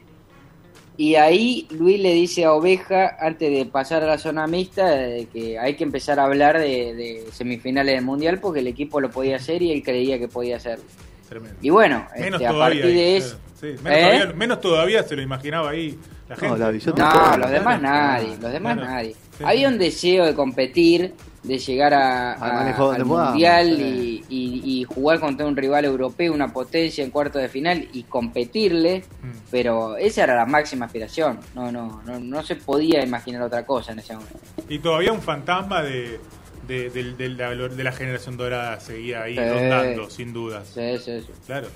Y 0.97 1.15
ahí 1.15 1.67
Luis 1.71 1.99
le 1.99 2.13
dice 2.13 2.45
a 2.45 2.53
Oveja, 2.53 3.17
antes 3.19 3.49
de 3.51 3.65
pasar 3.65 4.03
a 4.03 4.07
la 4.07 4.17
zona 4.19 4.45
mixta, 4.45 4.87
de 4.91 5.25
que 5.33 5.57
hay 5.57 5.75
que 5.75 5.83
empezar 5.83 6.19
a 6.19 6.25
hablar 6.25 6.59
de, 6.59 6.93
de 6.93 7.25
semifinales 7.31 7.95
del 7.95 8.05
Mundial 8.05 8.39
porque 8.39 8.59
el 8.59 8.67
equipo 8.67 9.01
lo 9.01 9.09
podía 9.09 9.37
hacer 9.37 9.63
y 9.63 9.71
él 9.71 9.81
creía 9.81 10.19
que 10.19 10.27
podía 10.27 10.57
hacerlo. 10.57 10.83
Tremendo. 11.31 11.57
Y 11.61 11.69
bueno, 11.69 12.05
Menos 12.19 12.33
este, 12.41 12.45
a 12.47 12.51
todavía. 12.51 12.81
partir 12.81 12.95
de 12.97 13.05
ahí, 13.05 13.15
eso... 13.15 13.29
claro. 13.37 13.41
Sí, 13.61 13.83
menos, 13.83 13.97
¿Eh? 13.99 14.01
todavía, 14.17 14.33
menos 14.35 14.61
todavía 14.61 15.03
se 15.03 15.15
lo 15.15 15.21
imaginaba 15.21 15.69
ahí 15.69 15.97
la 16.27 16.35
gente. 16.35 16.49
No, 16.49 16.57
la 16.57 16.71
visión 16.71 16.95
¿no? 16.97 17.07
de- 17.09 17.15
No, 17.15 17.37
los 17.37 17.51
demás 17.51 17.81
nadie, 17.81 18.37
los 18.41 18.51
demás 18.51 18.75
nadie. 18.75 19.15
Sí, 19.37 19.43
Había 19.45 19.67
sí. 19.69 19.73
un 19.73 19.79
deseo 19.79 20.25
de 20.25 20.33
competir, 20.35 21.13
de 21.43 21.57
llegar 21.57 21.93
a, 21.93 22.33
Al 22.33 22.73
a- 23.01 23.03
mundial 23.05 23.75
sí. 23.77 24.25
y, 24.27 24.35
y- 24.35 24.81
y 24.81 24.83
jugar 24.83 25.21
contra 25.21 25.45
un 25.45 25.55
rival 25.55 25.85
europeo, 25.85 26.33
una 26.33 26.51
potencia 26.51 27.01
en 27.01 27.11
cuarto 27.11 27.39
de 27.39 27.47
final 27.47 27.87
y 27.93 28.03
competirle, 28.03 29.03
Mm. 29.21 29.29
pero 29.51 29.95
esa 29.95 30.23
era 30.25 30.35
la 30.35 30.45
máxima 30.45 30.87
aspiración. 30.87 31.39
No, 31.55 31.71
no, 31.71 32.01
no, 32.05 32.19
no 32.19 32.43
se 32.43 32.57
podía 32.57 33.01
imaginar 33.05 33.41
otra 33.43 33.65
cosa 33.65 33.93
en 33.93 33.99
ese 33.99 34.13
momento. 34.15 34.37
Y 34.67 34.79
todavía 34.79 35.13
un 35.13 35.21
fantasma 35.21 35.81
de, 35.81 36.19
de, 36.67 36.89
de 36.89 37.29
la, 37.29 37.49
de 37.55 37.83
la 37.83 37.91
generación 37.91 38.37
dorada 38.37 38.79
seguía 38.79 39.23
ahí 39.23 39.35
Sí. 39.35 39.41
rondando, 39.41 40.09
sin 40.09 40.33
dudas. 40.33 40.67
Sí, 40.73 40.97
sí, 41.03 41.21
sí. 41.21 41.27
Claro. 41.45 41.67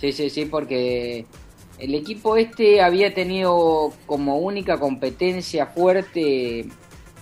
Sí, 0.00 0.12
sí, 0.12 0.28
sí, 0.30 0.44
porque 0.46 1.24
el 1.78 1.94
equipo 1.94 2.36
este 2.36 2.80
había 2.82 3.12
tenido 3.14 3.92
como 4.06 4.38
única 4.38 4.78
competencia 4.78 5.66
fuerte 5.66 6.66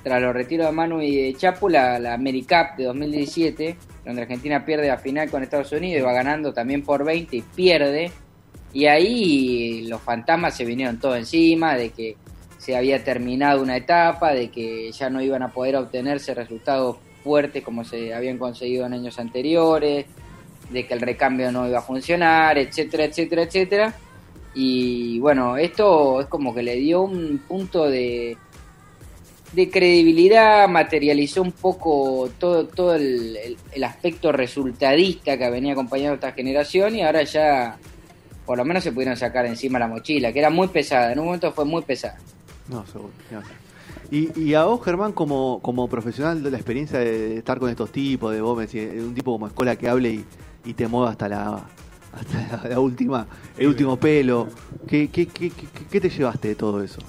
tras 0.03 0.21
los 0.21 0.35
retiros 0.35 0.67
de 0.67 0.73
Manu 0.73 1.01
y 1.01 1.15
de 1.17 1.35
Chapu 1.35 1.69
la, 1.69 1.99
la 1.99 2.15
AmeriCup 2.15 2.77
de 2.77 2.85
2017, 2.85 3.77
donde 4.05 4.23
Argentina 4.23 4.65
pierde 4.65 4.89
la 4.89 4.99
final 4.99 5.31
con 5.31 5.43
Estados 5.45 5.71
Unidos 5.73 6.01
y 6.01 6.05
va 6.05 6.13
ganando 6.13 6.53
también 6.53 6.83
por 6.83 7.05
20 7.05 7.37
y 7.37 7.43
pierde. 7.43 8.11
Y 8.73 8.87
ahí 8.87 9.87
los 9.87 10.01
fantasmas 10.01 10.57
se 10.57 10.65
vinieron 10.65 10.99
todo 10.99 11.15
encima, 11.15 11.77
de 11.77 11.91
que 11.91 12.17
se 12.59 12.75
había 12.75 13.05
terminado 13.05 13.63
una 13.63 13.77
etapa, 13.77 14.33
de 14.33 14.51
que 14.51 14.91
ya 14.93 15.09
no 15.11 15.23
iban 15.23 15.43
a 15.43 15.49
poder 15.53 15.77
obtenerse 15.77 16.33
resultados 16.35 16.97
fuertes 17.23 17.63
como 17.63 17.85
se 17.85 18.13
habían 18.15 18.39
conseguido 18.39 18.87
en 18.87 18.95
años 18.95 19.19
anteriores, 19.19 20.07
de 20.71 20.87
que 20.87 20.95
el 20.95 21.01
recambio 21.01 21.51
no 21.53 21.69
iba 21.69 21.79
a 21.79 21.83
funcionar, 21.83 22.57
etcétera, 22.59 23.05
etcétera, 23.05 23.43
etcétera. 23.43 23.95
Y 24.55 25.19
bueno, 25.21 25.57
esto 25.57 26.21
es 26.21 26.27
como 26.27 26.55
que 26.55 26.63
le 26.63 26.77
dio 26.77 27.03
un 27.03 27.39
punto 27.49 27.89
de, 27.89 28.37
de 29.53 29.71
credibilidad, 29.71 30.69
materializó 30.69 31.43
un 31.43 31.53
poco 31.53 32.31
todo, 32.39 32.67
todo 32.67 32.95
el, 32.95 33.57
el- 33.73 33.85
aspecto 33.85 34.31
resultadista 34.33 35.37
que 35.39 35.51
venía 35.51 35.73
acompañando 35.73 36.15
esta 36.15 36.33
generación 36.33 36.97
y 36.97 37.03
ahora 37.03 37.23
ya 37.23 37.77
por 38.47 38.59
lo 38.59 38.65
menos 38.65 38.83
se 38.83 38.93
pudieron 38.93 39.17
sacar 39.17 39.47
encima 39.47 39.79
la 39.79 39.87
mochila, 39.89 40.33
que 40.33 40.39
era 40.41 40.51
muy 40.51 40.69
pesada, 40.69 41.13
en 41.13 41.19
un 41.21 41.27
momento 41.27 41.53
fue 41.53 41.65
muy 41.65 41.83
pesada. 41.83 42.19
No, 42.69 42.85
seguro. 42.87 43.11
hablar. 43.29 43.62
Y, 44.13 44.39
y 44.39 44.53
a 44.53 44.65
vos, 44.65 44.85
Germán, 44.85 45.13
como, 45.13 45.59
como 45.63 45.89
profesional 45.89 46.43
la 46.43 46.57
experiencia 46.59 46.99
de 46.99 47.39
estar 47.39 47.59
con 47.59 47.71
estos 47.71 47.91
tipos, 47.91 48.31
de 48.35 48.43
vos 48.43 48.55
me 48.59 48.67
decís, 48.67 49.03
un 49.03 49.15
tipo 49.15 49.33
como 49.33 49.47
escuela 49.47 49.75
que 49.75 49.89
hable 49.89 50.11
y, 50.11 50.25
y 50.67 50.75
te 50.75 50.87
mueva 50.87 51.11
hasta 51.11 51.29
la 51.31 51.65
hasta 52.13 52.69
la, 52.69 52.79
última, 52.79 53.27
el 53.57 53.69
último 53.69 53.97
pelo, 53.97 54.49
¿qué, 54.87 55.09
qué, 55.09 55.25
qué, 55.27 55.49
qué, 55.49 55.67
qué 55.91 55.99
te 55.99 56.11
llevaste 56.11 56.49
de 56.49 56.55
todo 56.57 56.83
eso? 56.83 57.01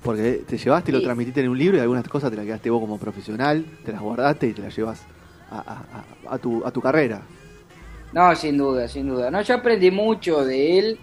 Porque 0.00 0.44
te 0.46 0.56
llevaste 0.56 0.92
y 0.92 0.94
lo 0.94 1.02
transmitiste 1.02 1.40
en 1.40 1.48
un 1.48 1.58
libro 1.58 1.76
y 1.76 1.80
algunas 1.80 2.06
cosas 2.06 2.30
te 2.30 2.36
las 2.36 2.46
quedaste 2.46 2.70
vos 2.70 2.80
como 2.80 2.98
profesional, 2.98 3.66
te 3.84 3.90
las 3.90 4.00
guardaste 4.00 4.46
y 4.46 4.52
te 4.52 4.62
las 4.62 4.76
llevas 4.76 5.00
a, 5.50 5.58
a- 5.58 6.28
a- 6.30 6.34
a 6.34 6.38
tu, 6.38 6.64
a 6.64 6.70
tu 6.70 6.80
carrera. 6.80 7.22
No, 8.12 8.32
sin 8.36 8.56
duda, 8.56 8.86
sin 8.86 9.08
duda. 9.08 9.28
No, 9.28 9.42
yo 9.42 9.56
aprendí 9.56 9.90
mucho 9.90 10.44
de 10.44 10.78
él, 10.78 10.98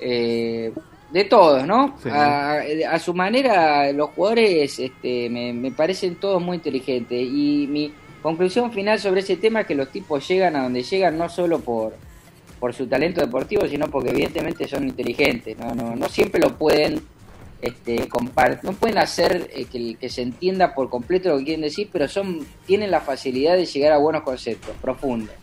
eh, 0.00 0.70
de 1.12 1.24
todos, 1.24 1.66
¿no? 1.66 1.96
Sí. 2.02 2.08
A, 2.10 2.62
a 2.90 2.98
su 2.98 3.12
manera, 3.14 3.92
los 3.92 4.10
jugadores 4.10 4.78
este, 4.78 5.28
me, 5.28 5.52
me 5.52 5.70
parecen 5.70 6.16
todos 6.16 6.42
muy 6.42 6.56
inteligentes. 6.56 7.20
Y 7.20 7.66
mi 7.68 7.92
conclusión 8.22 8.72
final 8.72 8.98
sobre 8.98 9.20
ese 9.20 9.36
tema 9.36 9.60
es 9.60 9.66
que 9.66 9.74
los 9.74 9.90
tipos 9.90 10.26
llegan 10.26 10.56
a 10.56 10.62
donde 10.62 10.82
llegan 10.82 11.18
no 11.18 11.28
solo 11.28 11.60
por, 11.60 11.94
por 12.58 12.72
su 12.72 12.86
talento 12.86 13.20
deportivo, 13.20 13.66
sino 13.66 13.88
porque 13.88 14.10
evidentemente 14.10 14.66
son 14.66 14.84
inteligentes. 14.88 15.58
No, 15.58 15.74
no, 15.74 15.94
no 15.94 16.08
siempre 16.08 16.40
lo 16.40 16.56
pueden 16.56 17.00
este, 17.60 18.08
compar- 18.08 18.60
no 18.62 18.72
pueden 18.72 18.98
hacer 18.98 19.50
eh, 19.54 19.66
que, 19.70 19.94
que 19.94 20.08
se 20.08 20.22
entienda 20.22 20.74
por 20.74 20.88
completo 20.90 21.28
lo 21.28 21.38
que 21.38 21.44
quieren 21.44 21.62
decir, 21.62 21.88
pero 21.92 22.08
son 22.08 22.40
tienen 22.66 22.90
la 22.90 23.00
facilidad 23.00 23.56
de 23.56 23.66
llegar 23.66 23.92
a 23.92 23.98
buenos 23.98 24.22
conceptos, 24.22 24.74
profundos. 24.80 25.34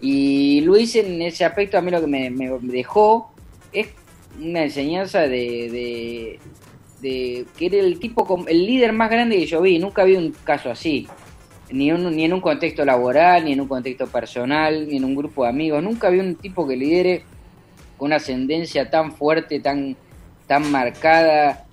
Y 0.00 0.62
Luis 0.62 0.96
en 0.96 1.22
ese 1.22 1.44
aspecto 1.44 1.78
a 1.78 1.80
mí 1.80 1.90
lo 1.92 2.00
que 2.00 2.06
me, 2.06 2.28
me 2.30 2.50
dejó 2.62 3.30
es 3.72 3.86
una 4.38 4.64
enseñanza 4.64 5.20
de, 5.20 6.38
de, 7.00 7.46
que 7.56 7.66
era 7.66 7.78
el 7.78 7.98
tipo, 7.98 8.44
el 8.46 8.66
líder 8.66 8.92
más 8.92 9.10
grande 9.10 9.36
que 9.36 9.46
yo 9.46 9.60
vi. 9.62 9.78
Nunca 9.78 10.04
vi 10.04 10.16
un 10.16 10.34
caso 10.44 10.70
así. 10.70 11.06
Ni, 11.70 11.90
ni 11.90 12.24
en 12.24 12.32
un 12.32 12.40
contexto 12.40 12.84
laboral, 12.84 13.44
ni 13.44 13.52
en 13.52 13.60
un 13.60 13.68
contexto 13.68 14.06
personal, 14.06 14.88
ni 14.88 14.96
en 14.96 15.04
un 15.04 15.14
grupo 15.14 15.44
de 15.44 15.50
amigos. 15.50 15.82
Nunca 15.82 16.10
vi 16.10 16.18
un 16.18 16.34
tipo 16.34 16.66
que 16.66 16.76
lidere 16.76 17.22
con 17.96 18.06
una 18.06 18.16
ascendencia 18.16 18.90
tan 18.90 19.12
fuerte, 19.12 19.60
tan, 19.60 19.96
tan 20.46 20.70
marcada, 20.70 21.66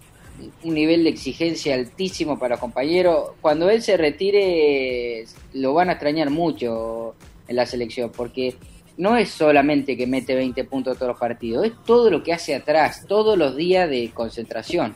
un 0.64 0.74
nivel 0.74 1.04
de 1.04 1.10
exigencia 1.10 1.74
altísimo 1.76 2.38
para 2.38 2.56
los 2.56 2.60
compañeros. 2.60 3.32
Cuando 3.42 3.70
él 3.70 3.82
se 3.82 3.98
retire, 3.98 5.26
lo 5.54 5.74
van 5.74 5.90
a 5.90 5.94
extrañar 5.94 6.30
mucho 6.30 7.16
en 7.48 7.56
la 7.56 7.66
selección, 7.66 8.12
porque 8.16 8.56
no 8.98 9.16
es 9.18 9.30
solamente 9.30 9.96
que 9.96 10.08
mete 10.08 10.36
20 10.36 10.64
puntos 10.66 10.98
todos 10.98 11.12
los 11.12 11.20
partidos, 11.20 11.66
es 11.66 11.74
todo 11.86 12.10
lo 12.10 12.24
que 12.24 12.34
hace 12.34 12.56
atrás, 12.56 13.06
todos 13.08 13.38
los 13.38 13.56
días 13.56 13.90
de 13.90 14.12
concentración. 14.14 14.96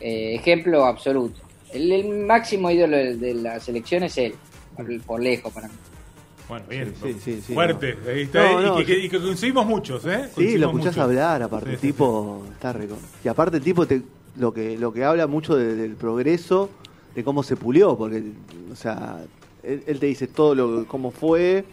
Eh, 0.00 0.34
ejemplo 0.36 0.84
absoluto. 0.84 1.40
El, 1.72 1.90
el 1.92 2.08
máximo 2.26 2.70
ídolo 2.70 2.96
de, 2.96 3.16
de 3.16 3.34
la 3.34 3.58
selección 3.60 4.02
es 4.04 4.16
él, 4.18 4.34
por, 4.76 5.00
por 5.02 5.20
lejos 5.20 5.52
para 5.52 5.68
mí. 5.68 5.74
Bueno, 6.48 6.64
bien. 6.68 6.94
Sí, 7.02 7.40
sí, 7.42 7.54
Fuerte. 7.54 7.96
no. 8.04 8.10
Ahí 8.10 8.20
está, 8.22 8.52
No, 8.62 8.80
y, 8.80 8.84
que, 8.84 8.94
sí. 8.94 9.00
y 9.06 9.08
que 9.08 9.18
coincidimos 9.20 9.66
muchos, 9.66 10.04
¿eh? 10.06 10.28
Sí, 10.36 10.56
lo 10.58 10.66
escuchás 10.68 10.94
muchos. 10.96 10.98
hablar, 10.98 11.42
aparte, 11.42 11.70
el 11.70 11.78
tipo 11.78 12.44
está 12.52 12.72
rico. 12.72 12.96
Y 13.24 13.28
aparte 13.28 13.56
el 13.56 13.64
tipo 13.64 13.84
te, 13.86 14.02
lo 14.36 14.52
que 14.54 14.78
lo 14.78 14.92
que 14.92 15.02
habla 15.02 15.26
mucho 15.26 15.56
de- 15.56 15.74
del 15.74 15.96
progreso, 15.96 16.70
de 17.16 17.24
cómo 17.24 17.42
se 17.42 17.56
pulió, 17.56 17.96
porque, 17.98 18.22
o 18.70 18.76
sea, 18.76 19.18
él, 19.64 19.82
él 19.88 19.98
te 19.98 20.06
dice 20.06 20.28
todo 20.28 20.54
lo 20.54 20.86
cómo 20.86 21.10
fue 21.10 21.64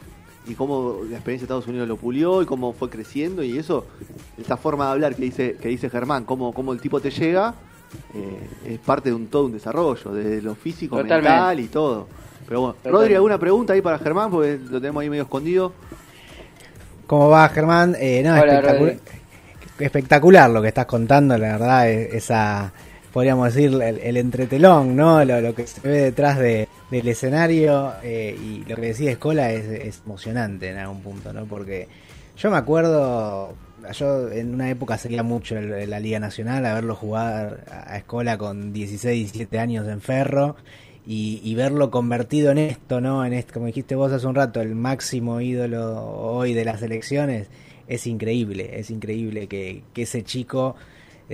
y 0.47 0.55
cómo 0.55 0.97
la 1.09 1.15
experiencia 1.17 1.43
de 1.47 1.53
Estados 1.53 1.67
Unidos 1.67 1.87
lo 1.87 1.97
pulió 1.97 2.41
y 2.41 2.45
cómo 2.45 2.73
fue 2.73 2.89
creciendo 2.89 3.43
y 3.43 3.57
eso, 3.57 3.85
esta 4.37 4.57
forma 4.57 4.85
de 4.87 4.91
hablar 4.91 5.15
que 5.15 5.21
dice 5.23 5.55
que 5.61 5.69
dice 5.69 5.89
Germán, 5.89 6.25
cómo, 6.25 6.53
cómo 6.53 6.73
el 6.73 6.81
tipo 6.81 6.99
te 6.99 7.11
llega, 7.11 7.53
eh, 8.13 8.73
es 8.73 8.79
parte 8.79 9.09
de 9.09 9.15
un 9.15 9.27
todo 9.27 9.45
un 9.45 9.51
desarrollo, 9.53 10.11
de 10.11 10.41
lo 10.41 10.55
físico, 10.55 10.97
Totalmente. 10.97 11.29
mental 11.29 11.59
y 11.59 11.67
todo. 11.67 12.07
Pero 12.47 12.59
bueno, 12.59 12.73
Totalmente. 12.75 13.01
Rodri, 13.03 13.15
¿alguna 13.15 13.37
pregunta 13.37 13.73
ahí 13.73 13.81
para 13.81 13.97
Germán? 13.99 14.29
Porque 14.31 14.59
lo 14.69 14.79
tenemos 14.81 15.01
ahí 15.01 15.09
medio 15.09 15.23
escondido. 15.23 15.71
¿Cómo 17.07 17.29
va, 17.29 17.47
Germán? 17.49 17.95
Eh, 17.99 18.21
no, 18.23 18.33
Hola, 18.33 18.53
espectacular, 18.55 18.95
espectacular 19.79 20.49
lo 20.49 20.61
que 20.61 20.67
estás 20.69 20.85
contando, 20.85 21.37
la 21.37 21.53
verdad, 21.53 21.89
es- 21.89 22.13
esa, 22.15 22.71
podríamos 23.11 23.53
decir, 23.53 23.71
el, 23.81 23.99
el 23.99 24.17
entretelón, 24.17 24.95
¿no? 24.95 25.23
Lo, 25.23 25.39
lo 25.41 25.53
que 25.55 25.67
se 25.67 25.81
ve 25.87 26.01
detrás 26.01 26.37
de, 26.39 26.67
del 26.99 27.07
escenario 27.09 27.93
eh, 28.03 28.35
y 28.41 28.63
lo 28.69 28.75
que 28.75 28.81
decía 28.87 29.11
Escola 29.11 29.51
es, 29.51 29.65
es 29.65 30.01
emocionante 30.05 30.69
en 30.69 30.77
algún 30.77 31.01
punto, 31.01 31.33
¿no? 31.33 31.45
Porque 31.45 31.87
yo 32.37 32.49
me 32.51 32.57
acuerdo, 32.57 33.53
yo 33.93 34.29
en 34.31 34.53
una 34.53 34.69
época 34.69 34.97
seguía 34.97 35.23
mucho 35.23 35.57
el- 35.57 35.89
la 35.89 35.99
Liga 35.99 36.19
Nacional, 36.19 36.65
a 36.65 36.73
verlo 36.73 36.95
jugar 36.95 37.65
a 37.69 37.97
Escola 37.97 38.37
con 38.37 38.73
16, 38.73 39.31
17 39.33 39.59
años 39.59 39.87
en 39.87 40.01
Ferro. 40.01 40.55
Y, 41.05 41.53
verlo 41.55 41.91
convertido 41.91 42.51
en 42.51 42.57
esto, 42.59 43.01
¿no? 43.01 43.25
En 43.25 43.33
esto, 43.33 43.53
como 43.55 43.65
dijiste 43.65 43.93
vos 43.95 44.13
hace 44.13 44.25
un 44.25 44.35
rato, 44.35 44.61
el 44.61 44.73
máximo 44.73 45.41
ídolo 45.41 46.01
hoy 46.01 46.53
de 46.53 46.63
las 46.63 46.81
elecciones, 46.81 47.49
es 47.89 48.07
increíble, 48.07 48.79
es 48.79 48.89
increíble 48.89 49.47
que, 49.49 49.83
que 49.93 50.03
ese 50.03 50.23
chico 50.23 50.77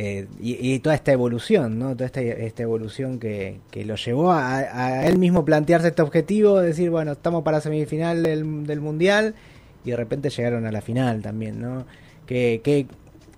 eh, 0.01 0.27
y, 0.39 0.75
y 0.75 0.79
toda 0.79 0.95
esta 0.95 1.11
evolución, 1.11 1.77
¿no? 1.77 1.93
Toda 1.93 2.05
esta, 2.05 2.21
esta 2.21 2.63
evolución 2.63 3.19
que, 3.19 3.59
que 3.69 3.83
lo 3.83 3.95
llevó 3.97 4.31
a, 4.31 4.59
a 4.59 5.05
él 5.05 5.17
mismo 5.17 5.43
plantearse 5.43 5.89
este 5.89 6.01
objetivo, 6.01 6.61
decir, 6.61 6.89
bueno, 6.89 7.11
estamos 7.11 7.43
para 7.43 7.59
semifinal 7.59 8.23
del, 8.23 8.65
del 8.65 8.79
Mundial 8.79 9.35
y 9.83 9.89
de 9.89 9.97
repente 9.97 10.29
llegaron 10.29 10.65
a 10.65 10.71
la 10.71 10.79
final 10.79 11.21
también, 11.21 11.59
¿no? 11.59 11.85
Que, 12.25 12.61
que, 12.63 12.87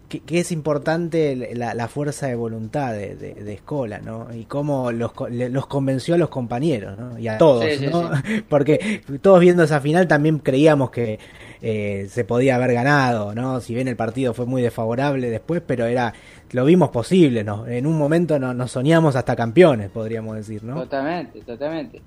que, 0.08 0.40
es 0.40 0.52
importante 0.52 1.56
la, 1.56 1.74
la 1.74 1.88
fuerza 1.88 2.28
de 2.28 2.36
voluntad 2.36 2.94
de, 2.94 3.16
de, 3.16 3.34
de 3.34 3.54
Escola, 3.54 3.98
¿no? 3.98 4.28
Y 4.32 4.46
cómo 4.46 4.92
los, 4.92 5.14
los 5.32 5.66
convenció 5.66 6.14
a 6.14 6.20
los 6.20 6.30
compañeros, 6.30 6.96
¿no? 6.96 7.18
Y 7.18 7.28
a 7.28 7.40
todos, 7.40 7.66
Sí, 7.66 7.78
sí, 7.80 7.88
¿no? 7.88 8.12
Porque 8.50 9.02
todos 9.24 9.40
viendo 9.40 9.64
esa 9.64 9.82
final 9.82 10.08
también 10.08 10.38
creíamos 10.38 10.92
que 10.92 11.18
eh, 11.62 12.08
se 12.10 12.24
podía 12.24 12.56
haber 12.56 12.74
ganado, 12.74 13.36
¿no? 13.36 13.60
Si 13.62 13.74
bien 13.76 13.88
el 13.88 13.96
partido 13.96 14.34
fue 14.34 14.46
muy 14.46 14.62
desfavorable 14.62 15.30
después, 15.30 15.62
pero 15.66 15.86
era 15.86 16.14
lo 16.52 16.66
vimos 16.66 16.90
posible, 16.90 17.44
¿no? 17.44 17.68
En 17.68 17.86
un 17.86 17.98
momento 17.98 18.38
no- 18.40 18.54
nos 18.54 18.72
soñamos 18.72 19.16
hasta 19.16 19.36
campeones, 19.36 19.90
podríamos 19.90 20.36
decir, 20.36 20.64
¿no? 20.64 20.76
Totalmente, 20.82 21.42
totalmente. 21.42 22.02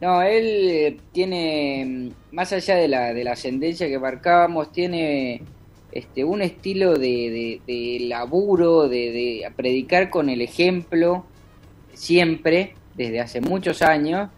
No, 0.00 0.22
él 0.22 0.44
eh, 0.70 0.96
tiene, 1.12 1.84
mm, 2.30 2.34
más 2.34 2.52
allá 2.52 2.76
de 2.76 2.88
la, 2.88 3.12
de 3.14 3.24
la 3.24 3.32
ascendencia 3.32 3.86
que 3.88 3.98
marcábamos, 3.98 4.70
tiene 4.72 5.42
este, 5.92 6.24
un 6.24 6.42
estilo 6.42 6.94
de, 6.98 7.60
de, 7.66 7.98
laburo, 8.08 8.88
de, 8.88 9.12
de 9.12 9.52
predicar 9.56 10.10
con 10.10 10.28
el 10.28 10.40
ejemplo, 10.42 11.24
siempre, 11.94 12.74
desde 12.96 13.20
hace 13.20 13.40
muchos 13.40 13.82
años, 13.82 14.30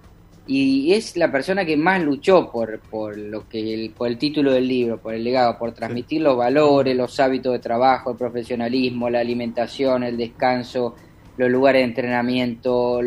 y 0.46 0.92
es 0.92 1.16
la 1.16 1.32
persona 1.32 1.64
que 1.64 1.76
más 1.76 2.00
luchó 2.00 2.50
por, 2.50 2.78
por 2.78 3.18
lo 3.18 3.48
que 3.48 3.74
el, 3.74 3.90
por 3.90 4.08
el 4.08 4.16
título 4.16 4.52
del 4.52 4.68
libro, 4.68 4.98
por 4.98 5.14
el 5.14 5.24
legado, 5.24 5.58
por 5.58 5.72
transmitir 5.72 6.22
los 6.22 6.36
valores, 6.36 6.96
los 6.96 7.18
hábitos 7.18 7.52
de 7.52 7.58
trabajo, 7.58 8.12
el 8.12 8.16
profesionalismo, 8.16 9.10
la 9.10 9.20
alimentación, 9.20 10.04
el 10.04 10.16
descanso, 10.16 10.94
los 11.36 11.50
lugares 11.50 11.80
de 11.80 11.84
entrenamiento, 11.86 13.00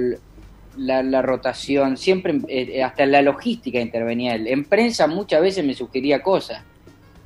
la, 0.77 1.01
la 1.01 1.21
rotación, 1.21 1.95
siempre, 1.95 2.41
eh, 2.49 2.83
hasta 2.83 3.03
en 3.03 3.11
la 3.11 3.21
logística 3.21 3.79
intervenía 3.79 4.35
él. 4.35 4.47
En 4.47 4.65
prensa 4.65 5.07
muchas 5.07 5.41
veces 5.41 5.65
me 5.65 5.73
sugería 5.73 6.21
cosas. 6.21 6.63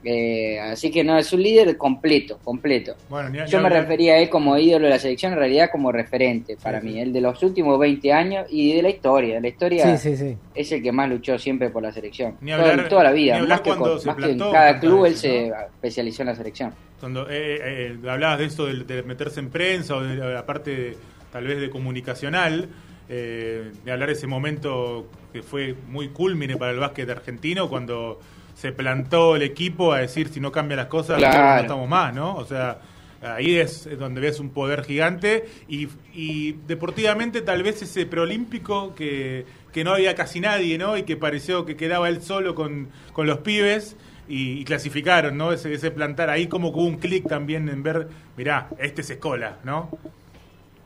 Eh, 0.05 0.59
así 0.59 0.91
que 0.91 1.03
no, 1.03 1.17
es 1.17 1.31
un 1.33 1.41
líder 1.41 1.77
completo, 1.77 2.39
completo. 2.43 2.95
Bueno, 3.09 3.29
ni- 3.29 3.39
ni 3.39 3.47
Yo 3.47 3.59
me 3.61 3.67
hablar. 3.67 3.83
refería 3.83 4.13
a 4.13 4.17
él 4.19 4.29
como 4.29 4.57
ídolo 4.57 4.85
de 4.85 4.89
la 4.91 4.99
selección, 4.99 5.33
en 5.33 5.39
realidad 5.39 5.69
como 5.71 5.91
referente 5.91 6.57
para 6.61 6.79
Sí, 6.81 6.87
mí, 6.87 6.93
sí. 6.93 6.99
el 6.99 7.13
de 7.13 7.21
los 7.21 7.41
últimos 7.43 7.79
20 7.79 8.11
años 8.11 8.45
y 8.49 8.73
de 8.75 8.81
la 8.81 8.89
historia. 8.89 9.39
La 9.39 9.47
historia 9.47 9.97
Sí, 9.97 10.09
sí, 10.09 10.17
sí. 10.17 10.37
es 10.53 10.71
el 10.71 10.83
que 10.83 10.91
más 10.91 11.09
luchó 11.09 11.37
siempre 11.39 11.69
por 11.69 11.83
la 11.83 11.91
selección. 11.91 12.35
Ni 12.41 12.51
Toda- 12.51 12.71
hablar- 12.71 12.89
toda 12.89 13.03
la 13.03 13.11
vida, 13.11 13.39
ni 13.39 13.47
más 13.47 13.61
que, 13.61 13.69
cuando 13.69 13.85
con- 13.91 13.99
se 14.01 14.07
más 14.07 14.15
que 14.17 14.31
en 14.31 14.39
cada 14.39 14.79
club 14.79 15.05
él 15.05 15.15
se 15.15 15.47
¿no? 15.49 15.55
especializó 15.55 16.23
en 16.23 16.27
la 16.27 16.35
selección. 16.35 16.73
Cuando 16.99 17.27
eh, 17.29 17.59
eh, 17.61 17.97
hablabas 18.09 18.39
de 18.39 18.45
esto 18.45 18.65
de, 18.65 18.83
de 18.83 19.03
meterse 19.03 19.39
en 19.39 19.49
prensa 19.49 19.95
o 19.95 20.01
de 20.01 20.15
la 20.15 20.45
parte 20.45 20.95
tal 21.31 21.45
vez 21.47 21.59
de 21.59 21.69
comunicacional, 21.69 22.69
eh, 23.09 23.71
de 23.83 23.91
hablar 23.91 24.07
de 24.07 24.13
ese 24.13 24.27
momento 24.27 25.07
que 25.33 25.43
fue 25.43 25.75
muy 25.89 26.09
culmine 26.09 26.55
para 26.57 26.71
el 26.71 26.79
básquet 26.79 27.09
argentino 27.09 27.67
cuando 27.69 28.19
se 28.63 28.71
plantó 28.71 29.35
el 29.35 29.41
equipo 29.41 29.91
a 29.91 29.99
decir 29.99 30.29
si 30.29 30.39
no 30.39 30.49
cambian 30.49 30.77
las 30.77 30.87
cosas 30.87 31.17
Claro. 31.17 31.55
no 31.55 31.61
estamos 31.63 31.89
más, 31.89 32.13
¿no? 32.15 32.33
O 32.37 32.45
sea, 32.45 32.79
ahí 33.21 33.55
es 33.57 33.89
donde 33.99 34.21
ves 34.21 34.39
un 34.39 34.51
poder 34.51 34.85
gigante 34.85 35.43
y, 35.67 35.89
y 36.13 36.53
deportivamente 36.65 37.41
tal 37.41 37.61
vez 37.61 37.81
ese 37.81 38.05
preolímpico 38.05 38.95
que, 38.95 39.45
que 39.73 39.83
no 39.83 39.91
había 39.93 40.15
casi 40.15 40.39
nadie, 40.39 40.77
¿no? 40.77 40.95
Y 40.97 41.03
que 41.03 41.17
pareció 41.17 41.65
que 41.65 41.75
quedaba 41.75 42.07
él 42.07 42.21
solo 42.21 42.55
con, 42.55 42.87
con 43.11 43.27
los 43.27 43.39
pibes 43.39 43.97
y, 44.29 44.61
y 44.61 44.63
clasificaron, 44.63 45.35
¿no? 45.37 45.51
Ese, 45.51 45.73
ese 45.73 45.91
plantar 45.91 46.29
ahí 46.29 46.47
como 46.47 46.69
hubo 46.69 46.85
un 46.85 46.99
clic 46.99 47.27
también 47.27 47.67
en 47.67 47.83
ver, 47.83 48.07
mirá, 48.37 48.69
este 48.79 49.01
es 49.01 49.09
Escola, 49.09 49.57
¿no? 49.65 49.89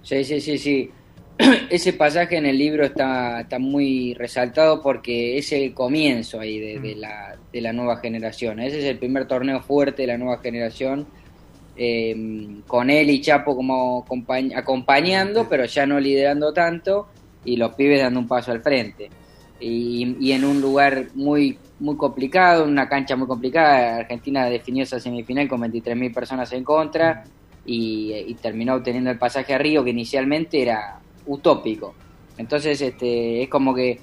Sí, 0.01 0.24
sí, 0.24 0.41
sí, 0.41 0.57
sí. 0.57 0.91
ese 1.70 1.94
pasaje 1.94 2.38
en 2.38 2.46
el 2.46 2.58
libro 2.58 2.86
está, 2.86 3.41
está 3.41 3.60
muy 3.60 4.13
resaltado 4.15 4.82
porque 4.82 5.38
es 5.38 5.51
el 5.51 5.74
comienzo 5.74 6.39
ahí 6.39 6.60
de, 6.60 6.79
de 6.79 6.96
la, 6.96 7.36
de 7.51 7.62
la 7.62 7.74
nueva 7.74 7.98
generación. 7.98 8.60
Ese 8.60 8.79
es 8.79 8.86
el 8.86 8.98
primer 8.98 9.27
torneo 9.27 9.62
fuerte 9.62 10.03
de 10.03 10.08
la 10.08 10.17
nueva 10.17 10.39
generación, 10.39 11.06
eh, 11.75 12.15
con 12.65 12.89
él 12.89 13.10
y 13.10 13.22
Chapo 13.22 13.56
como 13.56 14.03
compañ- 14.06 14.56
acompañando, 14.56 15.48
pero 15.48 15.65
ya 15.65 15.86
no 15.86 16.00
liderando 16.00 16.51
tanto, 16.53 17.08
y 17.46 17.56
los 17.56 17.74
pibes 17.75 18.01
dando 18.01 18.20
un 18.20 18.27
paso 18.27 18.51
al 18.51 18.62
frente. 18.62 19.10
Y, 19.60 20.17
y 20.20 20.32
en 20.34 20.44
un 20.46 20.62
lugar 20.62 21.08
muy 21.15 21.58
muy 21.79 21.96
complicado, 21.96 22.63
una 22.65 22.89
cancha 22.89 23.15
muy 23.15 23.27
complicada, 23.27 23.98
Argentina 23.98 24.48
definió 24.48 24.82
esa 24.84 25.00
semifinal 25.00 25.48
con 25.48 25.62
23.000 25.62 26.12
personas 26.12 26.51
en 26.53 26.63
contra 26.63 27.24
y, 27.67 28.12
y 28.13 28.34
terminó 28.34 28.74
obteniendo 28.74 29.12
el 29.12 29.20
pasaje 29.20 29.53
a 29.53 29.60
Río 29.60 29.84
que 29.84 29.91
inicialmente 29.91 30.60
era 30.60 31.00
utópico. 31.27 31.93
Entonces, 32.38 32.81
este, 32.81 33.43
es 33.43 33.50
como 33.50 33.74
que 33.75 34.00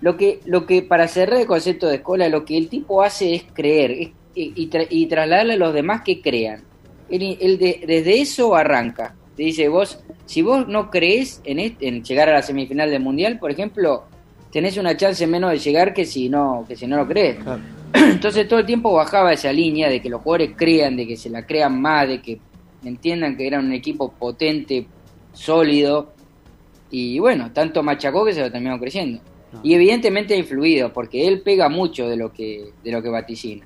lo 0.00 0.16
que 0.16 0.40
lo 0.44 0.64
que 0.66 0.82
para 0.82 1.08
cerrar 1.08 1.40
el 1.40 1.46
concepto 1.46 1.86
de 1.88 1.96
escuela, 1.96 2.28
lo 2.28 2.44
que 2.44 2.56
el 2.56 2.68
tipo 2.68 3.02
hace 3.02 3.34
es 3.34 3.44
creer 3.52 3.90
es- 3.92 4.10
y, 4.34 4.52
y 4.54 4.70
tra- 4.70 4.86
y 4.88 5.06
trasladarle 5.06 5.54
a 5.54 5.56
los 5.56 5.74
demás 5.74 6.02
que 6.04 6.20
crean. 6.20 6.62
Él, 7.10 7.36
él 7.40 7.58
de- 7.58 7.82
desde 7.86 8.20
eso 8.20 8.54
arranca. 8.54 9.14
Te 9.36 9.42
dice, 9.44 9.68
vos, 9.68 9.98
si 10.26 10.42
vos 10.42 10.68
no 10.68 10.90
crees 10.90 11.40
en, 11.44 11.58
est- 11.58 11.82
en 11.82 12.02
llegar 12.04 12.28
a 12.28 12.32
la 12.34 12.42
semifinal 12.42 12.90
del 12.90 13.00
mundial, 13.02 13.38
por 13.38 13.50
ejemplo, 13.50 14.04
tenés 14.52 14.76
una 14.76 14.96
chance 14.96 15.26
menos 15.26 15.50
de 15.50 15.58
llegar 15.58 15.92
que 15.94 16.04
si 16.04 16.28
no 16.28 16.64
que 16.68 16.76
si 16.76 16.86
no 16.86 16.96
lo 16.96 17.06
crees. 17.08 17.36
Claro. 17.42 17.60
Entonces 17.94 18.46
todo 18.46 18.60
el 18.60 18.66
tiempo 18.66 18.92
bajaba 18.92 19.32
esa 19.32 19.52
línea 19.52 19.88
de 19.88 20.00
que 20.00 20.08
los 20.10 20.20
jugadores 20.22 20.52
crean, 20.56 20.96
de 20.96 21.06
que 21.06 21.16
se 21.16 21.28
la 21.30 21.44
crean 21.46 21.80
más, 21.80 22.06
de 22.08 22.20
que 22.22 22.38
entiendan 22.84 23.36
que 23.36 23.46
eran 23.46 23.66
un 23.66 23.72
equipo 23.72 24.12
potente, 24.12 24.86
sólido. 25.32 26.12
Y 26.90 27.18
bueno, 27.18 27.50
tanto 27.52 27.82
machacó 27.82 28.24
que 28.24 28.32
se 28.34 28.40
lo 28.40 28.50
terminó 28.50 28.78
creciendo. 28.78 29.20
Y 29.62 29.74
evidentemente 29.74 30.34
ha 30.34 30.36
influido, 30.36 30.92
porque 30.92 31.26
él 31.26 31.40
pega 31.40 31.68
mucho 31.68 32.08
de 32.08 32.16
lo 32.16 32.32
que, 32.32 32.72
de 32.84 32.92
lo 32.92 33.02
que 33.02 33.08
vaticina. 33.08 33.64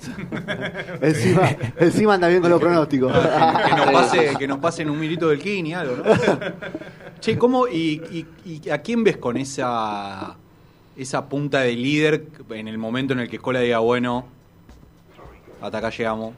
encima, 1.02 1.56
encima 1.80 2.14
anda 2.14 2.28
bien 2.28 2.40
con 2.40 2.50
los 2.50 2.60
pronósticos. 2.60 3.12
que, 3.12 3.76
nos 3.76 3.90
pase, 3.90 4.34
que 4.38 4.46
nos 4.48 4.58
pasen 4.58 4.88
un 4.90 4.98
milito 4.98 5.28
del 5.28 5.40
Kini, 5.40 5.74
algo, 5.74 5.96
¿no? 5.96 6.04
che, 7.20 7.36
¿cómo 7.36 7.66
y, 7.66 8.26
y- 8.44 8.60
y 8.64 8.70
a 8.70 8.78
quién 8.80 9.02
ves 9.04 9.16
con 9.16 9.36
esa 9.36 10.36
esa 10.96 11.28
punta 11.28 11.60
de 11.60 11.72
líder 11.74 12.24
en 12.50 12.66
el 12.68 12.76
momento 12.78 13.12
en 13.12 13.20
el 13.20 13.28
que 13.28 13.36
Escola 13.36 13.60
diga, 13.60 13.78
bueno, 13.78 14.26
hasta 15.60 15.78
acá 15.78 15.90
llegamos? 15.90 16.34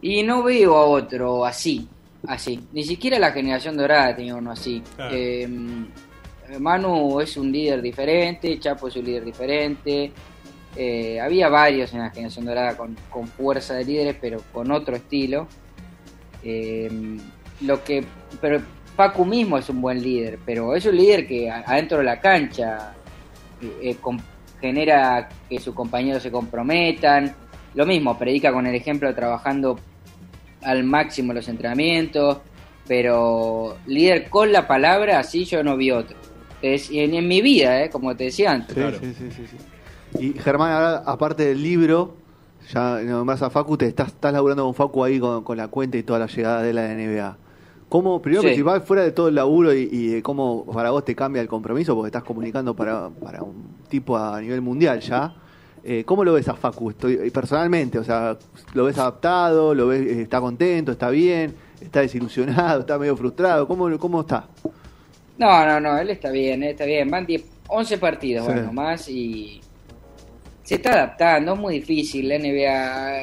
Y 0.00 0.22
no 0.22 0.42
veo 0.44 0.76
a 0.76 0.84
otro 0.84 1.44
así, 1.44 1.88
así. 2.26 2.60
Ni 2.72 2.84
siquiera 2.84 3.18
la 3.18 3.32
generación 3.32 3.76
dorada 3.76 4.14
tenía 4.16 4.34
uno 4.34 4.52
así. 4.52 4.82
Claro. 4.96 5.14
Eh, 5.14 5.48
Manu 6.58 7.20
es 7.20 7.36
un 7.36 7.52
líder 7.52 7.82
diferente, 7.82 8.58
Chapo 8.58 8.88
es 8.88 8.96
un 8.96 9.04
líder 9.04 9.24
diferente. 9.24 10.12
Eh, 10.76 11.20
había 11.20 11.48
varios 11.48 11.92
en 11.92 12.00
la 12.00 12.10
generación 12.10 12.44
dorada 12.46 12.76
con, 12.76 12.96
con 13.10 13.26
fuerza 13.26 13.74
de 13.74 13.84
líderes, 13.84 14.16
pero 14.20 14.42
con 14.52 14.70
otro 14.70 14.96
estilo. 14.96 15.46
Eh, 16.42 16.90
lo 17.62 17.82
que, 17.82 18.04
pero 18.40 18.60
Facu 18.96 19.24
mismo 19.24 19.58
es 19.58 19.68
un 19.68 19.80
buen 19.80 20.02
líder, 20.02 20.38
pero 20.44 20.74
es 20.74 20.86
un 20.86 20.96
líder 20.96 21.26
que 21.26 21.50
adentro 21.50 21.98
de 21.98 22.04
la 22.04 22.20
cancha 22.20 22.94
com- 24.00 24.20
genera 24.60 25.28
que 25.48 25.58
sus 25.58 25.74
compañeros 25.74 26.22
se 26.22 26.30
comprometan. 26.30 27.34
Lo 27.74 27.84
mismo, 27.86 28.16
predica 28.18 28.52
con 28.52 28.66
el 28.66 28.74
ejemplo 28.74 29.12
trabajando 29.14 29.78
al 30.62 30.84
máximo 30.84 31.32
los 31.32 31.48
entrenamientos, 31.48 32.38
pero 32.86 33.76
líder 33.86 34.28
con 34.30 34.50
la 34.52 34.66
palabra, 34.66 35.18
así 35.18 35.44
yo 35.44 35.62
no 35.62 35.76
vi 35.76 35.90
otro. 35.90 36.16
Es, 36.62 36.90
y 36.90 37.00
en, 37.00 37.14
en 37.14 37.28
mi 37.28 37.40
vida, 37.42 37.82
eh, 37.84 37.90
como 37.90 38.16
te 38.16 38.24
decía 38.24 38.52
antes. 38.52 38.74
Sí, 38.74 38.80
Claro. 38.80 38.98
sí, 39.00 39.14
sí, 39.16 39.30
sí, 39.30 39.42
sí. 39.46 40.24
Y 40.34 40.38
Germán, 40.40 40.72
ahora, 40.72 41.02
aparte 41.06 41.44
del 41.44 41.62
libro, 41.62 42.14
ya 42.72 42.98
nomás 43.02 43.42
a 43.42 43.50
Facu, 43.50 43.76
te 43.76 43.86
estás, 43.86 44.08
estás 44.08 44.32
laburando 44.32 44.64
con 44.64 44.74
Facu 44.74 45.04
ahí 45.04 45.20
con, 45.20 45.44
con 45.44 45.56
la 45.56 45.68
cuenta 45.68 45.96
y 45.98 46.02
toda 46.02 46.18
la 46.18 46.26
llegada 46.26 46.62
de 46.62 46.72
la 46.72 46.88
NBA. 46.94 47.36
¿Cómo, 47.88 48.20
primero 48.20 48.42
Sí. 48.42 48.48
principal, 48.48 48.80
fuera 48.82 49.02
de 49.02 49.12
todo 49.12 49.28
el 49.28 49.34
laburo 49.34 49.72
y, 49.72 49.88
y 49.90 50.06
de 50.08 50.22
cómo 50.22 50.64
para 50.66 50.90
vos 50.90 51.04
te 51.04 51.14
cambia 51.14 51.40
el 51.40 51.48
compromiso, 51.48 51.94
porque 51.94 52.08
estás 52.08 52.24
comunicando 52.24 52.74
para, 52.74 53.08
para 53.08 53.42
un 53.42 53.64
tipo 53.88 54.16
a 54.16 54.40
nivel 54.40 54.60
mundial 54.60 55.00
ya, 55.00 55.34
eh, 55.90 56.04
¿cómo 56.04 56.22
lo 56.22 56.34
ves 56.34 56.46
a 56.48 56.54
Facu 56.54 56.90
Estoy, 56.90 57.30
personalmente? 57.30 57.98
O 57.98 58.04
sea, 58.04 58.36
¿lo 58.74 58.84
ves 58.84 58.98
adaptado? 58.98 59.74
¿Lo 59.74 59.86
ves, 59.86 60.02
eh, 60.02 60.22
está 60.22 60.38
contento? 60.38 60.92
¿Está 60.92 61.08
bien? 61.08 61.54
¿Está 61.80 62.00
desilusionado? 62.00 62.80
¿Está 62.80 62.98
medio 62.98 63.16
frustrado? 63.16 63.66
¿Cómo, 63.66 63.98
cómo 63.98 64.20
está? 64.20 64.46
No, 65.38 65.64
no, 65.64 65.80
no, 65.80 65.98
él 65.98 66.10
está 66.10 66.30
bien, 66.30 66.62
él 66.62 66.70
está 66.72 66.84
bien. 66.84 67.10
Van 67.10 67.24
10, 67.24 67.42
11 67.68 67.98
partidos, 67.98 68.44
Sí. 68.46 68.52
bueno, 68.52 68.72
más 68.72 69.08
y 69.08 69.60
se 70.62 70.74
está 70.74 70.92
adaptando, 70.92 71.54
es 71.54 71.58
muy 71.58 71.74
difícil 71.76 72.28
la 72.28 72.38
NBA. 72.38 73.22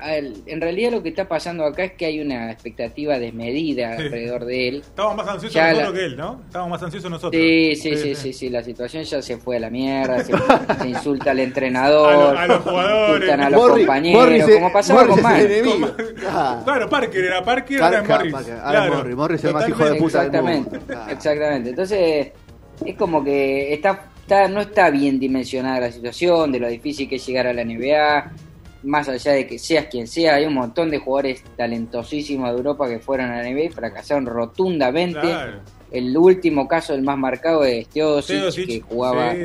En 0.00 0.60
realidad 0.60 0.92
lo 0.92 1.02
que 1.02 1.08
está 1.08 1.26
pasando 1.28 1.64
acá 1.64 1.84
es 1.84 1.92
que 1.92 2.06
hay 2.06 2.20
una 2.20 2.52
expectativa 2.52 3.18
desmedida 3.18 3.96
Sí. 3.96 4.02
alrededor 4.04 4.44
de 4.44 4.68
él. 4.68 4.76
Estábamos 4.76 5.16
más 5.16 5.28
ansiosos 5.34 5.54
Ya 5.54 5.70
nosotros 5.72 5.92
la- 5.94 5.98
que 5.98 6.04
él, 6.06 6.16
¿no? 6.16 6.40
Estábamos 6.46 6.70
más 6.70 6.82
ansiosos 6.84 7.10
nosotros. 7.10 7.42
Sí, 7.42 7.74
sí, 7.76 7.96
sí, 7.96 8.14
sí, 8.14 8.32
sí, 8.32 8.48
la 8.50 8.62
situación 8.62 9.02
ya 9.02 9.20
se 9.22 9.36
fue 9.38 9.56
a 9.56 9.60
la 9.60 9.70
mierda, 9.70 10.22
se, 10.24 10.32
se 10.80 10.88
insulta 10.88 11.32
al 11.32 11.40
entrenador, 11.40 12.12
A 12.14 12.16
lo- 12.32 12.38
a 12.38 12.46
los 12.46 12.58
jugadores. 12.62 13.14
insultan 13.14 13.40
a 13.40 13.50
los 13.50 13.68
compañeros, 13.70 14.22
Morris 14.22 14.44
como 14.54 14.72
pasaba 14.72 15.04
Morris 15.04 15.22
con. 15.22 15.94
Ah. 16.28 16.60
Claro, 16.64 16.88
Parker 16.88 17.24
era 17.24 17.42
Parker, 17.44 17.72
es 17.76 17.78
claro, 17.78 18.04
Morris. 18.06 18.32
Parker, 18.32 18.52
ahora 18.54 18.70
Claro. 18.70 18.92
es 18.92 18.98
Morris. 18.98 19.16
Morris 19.16 19.38
es 19.40 19.44
el 19.46 19.52
más 19.54 19.68
hijo 19.68 19.84
de 19.84 19.94
puta 19.96 20.28
del 20.28 20.42
mundo. 20.42 20.70
Exactamente, 20.76 20.94
Ah. 20.94 21.08
exactamente. 21.10 21.70
Entonces, 21.70 22.28
es 22.86 22.96
como 22.96 23.24
que 23.24 23.74
está, 23.74 24.04
está, 24.20 24.46
no 24.48 24.60
está 24.60 24.90
bien 24.90 25.18
dimensionada 25.18 25.80
la 25.80 25.90
situación, 25.92 26.52
de 26.52 26.60
lo 26.60 26.68
difícil 26.68 27.08
que 27.08 27.16
es 27.16 27.26
llegar 27.26 27.46
a 27.48 27.52
la 27.52 27.62
NBA, 27.64 28.30
más 28.82 29.08
allá 29.08 29.32
de 29.32 29.46
que 29.46 29.58
seas 29.58 29.86
quien 29.86 30.06
sea, 30.06 30.36
hay 30.36 30.46
un 30.46 30.54
montón 30.54 30.90
de 30.90 30.98
jugadores 30.98 31.42
talentosísimos 31.56 32.50
de 32.50 32.56
Europa 32.56 32.88
que 32.88 32.98
fueron 32.98 33.30
a 33.30 33.42
la 33.42 33.50
NBA 33.50 33.64
y 33.64 33.68
fracasaron 33.70 34.26
rotundamente. 34.26 35.20
Claro. 35.20 35.60
El 35.90 36.16
último 36.16 36.68
caso, 36.68 36.94
el 36.94 37.02
más 37.02 37.18
marcado, 37.18 37.64
es 37.64 37.88
Teodosic, 37.88 38.36
Teodosic, 38.36 38.66
que 38.66 38.80
jugaba, 38.80 39.32
sí. 39.32 39.38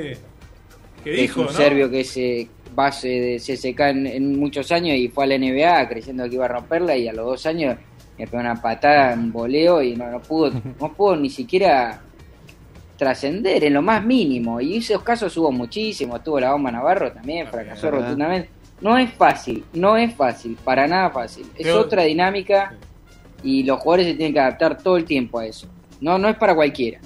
Que 1.03 1.11
es 1.15 1.21
dijo, 1.21 1.41
un 1.41 1.47
¿no? 1.47 1.53
serbio 1.53 1.89
que 1.89 2.01
es 2.01 2.47
base 2.75 3.07
de 3.07 3.37
CSK 3.37 3.79
en, 3.81 4.07
en 4.07 4.39
muchos 4.39 4.71
años 4.71 4.97
y 4.97 5.07
fue 5.07 5.25
a 5.25 5.27
la 5.27 5.37
NBA 5.37 5.87
creyendo 5.89 6.27
que 6.27 6.35
iba 6.35 6.45
a 6.45 6.49
romperla 6.49 6.97
y 6.97 7.07
a 7.07 7.13
los 7.13 7.25
dos 7.25 7.45
años 7.45 7.77
me 8.17 8.27
pegó 8.27 8.41
una 8.41 8.61
patada, 8.61 9.13
un 9.13 9.31
voleo 9.31 9.81
y 9.81 9.95
no, 9.95 10.09
no 10.09 10.21
pudo, 10.21 10.51
no 10.79 10.93
pudo 10.93 11.15
ni 11.15 11.29
siquiera 11.29 12.01
trascender 12.97 13.63
en 13.63 13.73
lo 13.73 13.81
más 13.81 14.03
mínimo. 14.03 14.61
Y 14.61 14.77
esos 14.77 15.03
casos 15.03 15.35
hubo 15.37 15.51
muchísimos, 15.51 16.23
tuvo 16.23 16.39
la 16.39 16.51
bomba 16.51 16.71
Navarro 16.71 17.11
también, 17.11 17.47
fracasó 17.47 17.91
rotundamente. 17.91 18.49
No 18.83 18.97
es 18.97 19.13
fácil, 19.13 19.63
no 19.73 19.95
es 19.95 20.13
fácil, 20.13 20.57
para 20.61 20.85
nada 20.85 21.09
fácil. 21.09 21.45
Es 21.57 21.71
otra 21.71 22.03
dinámica 22.03 22.75
y 23.41 23.63
los 23.63 23.79
jugadores 23.79 24.07
se 24.07 24.13
tienen 24.15 24.33
que 24.33 24.41
adaptar 24.41 24.77
todo 24.77 24.97
el 24.97 25.05
tiempo 25.05 25.39
a 25.39 25.45
eso. 25.45 25.67
No, 26.01 26.17
no 26.17 26.27
es 26.27 26.35
para 26.35 26.53
cualquiera. 26.53 26.99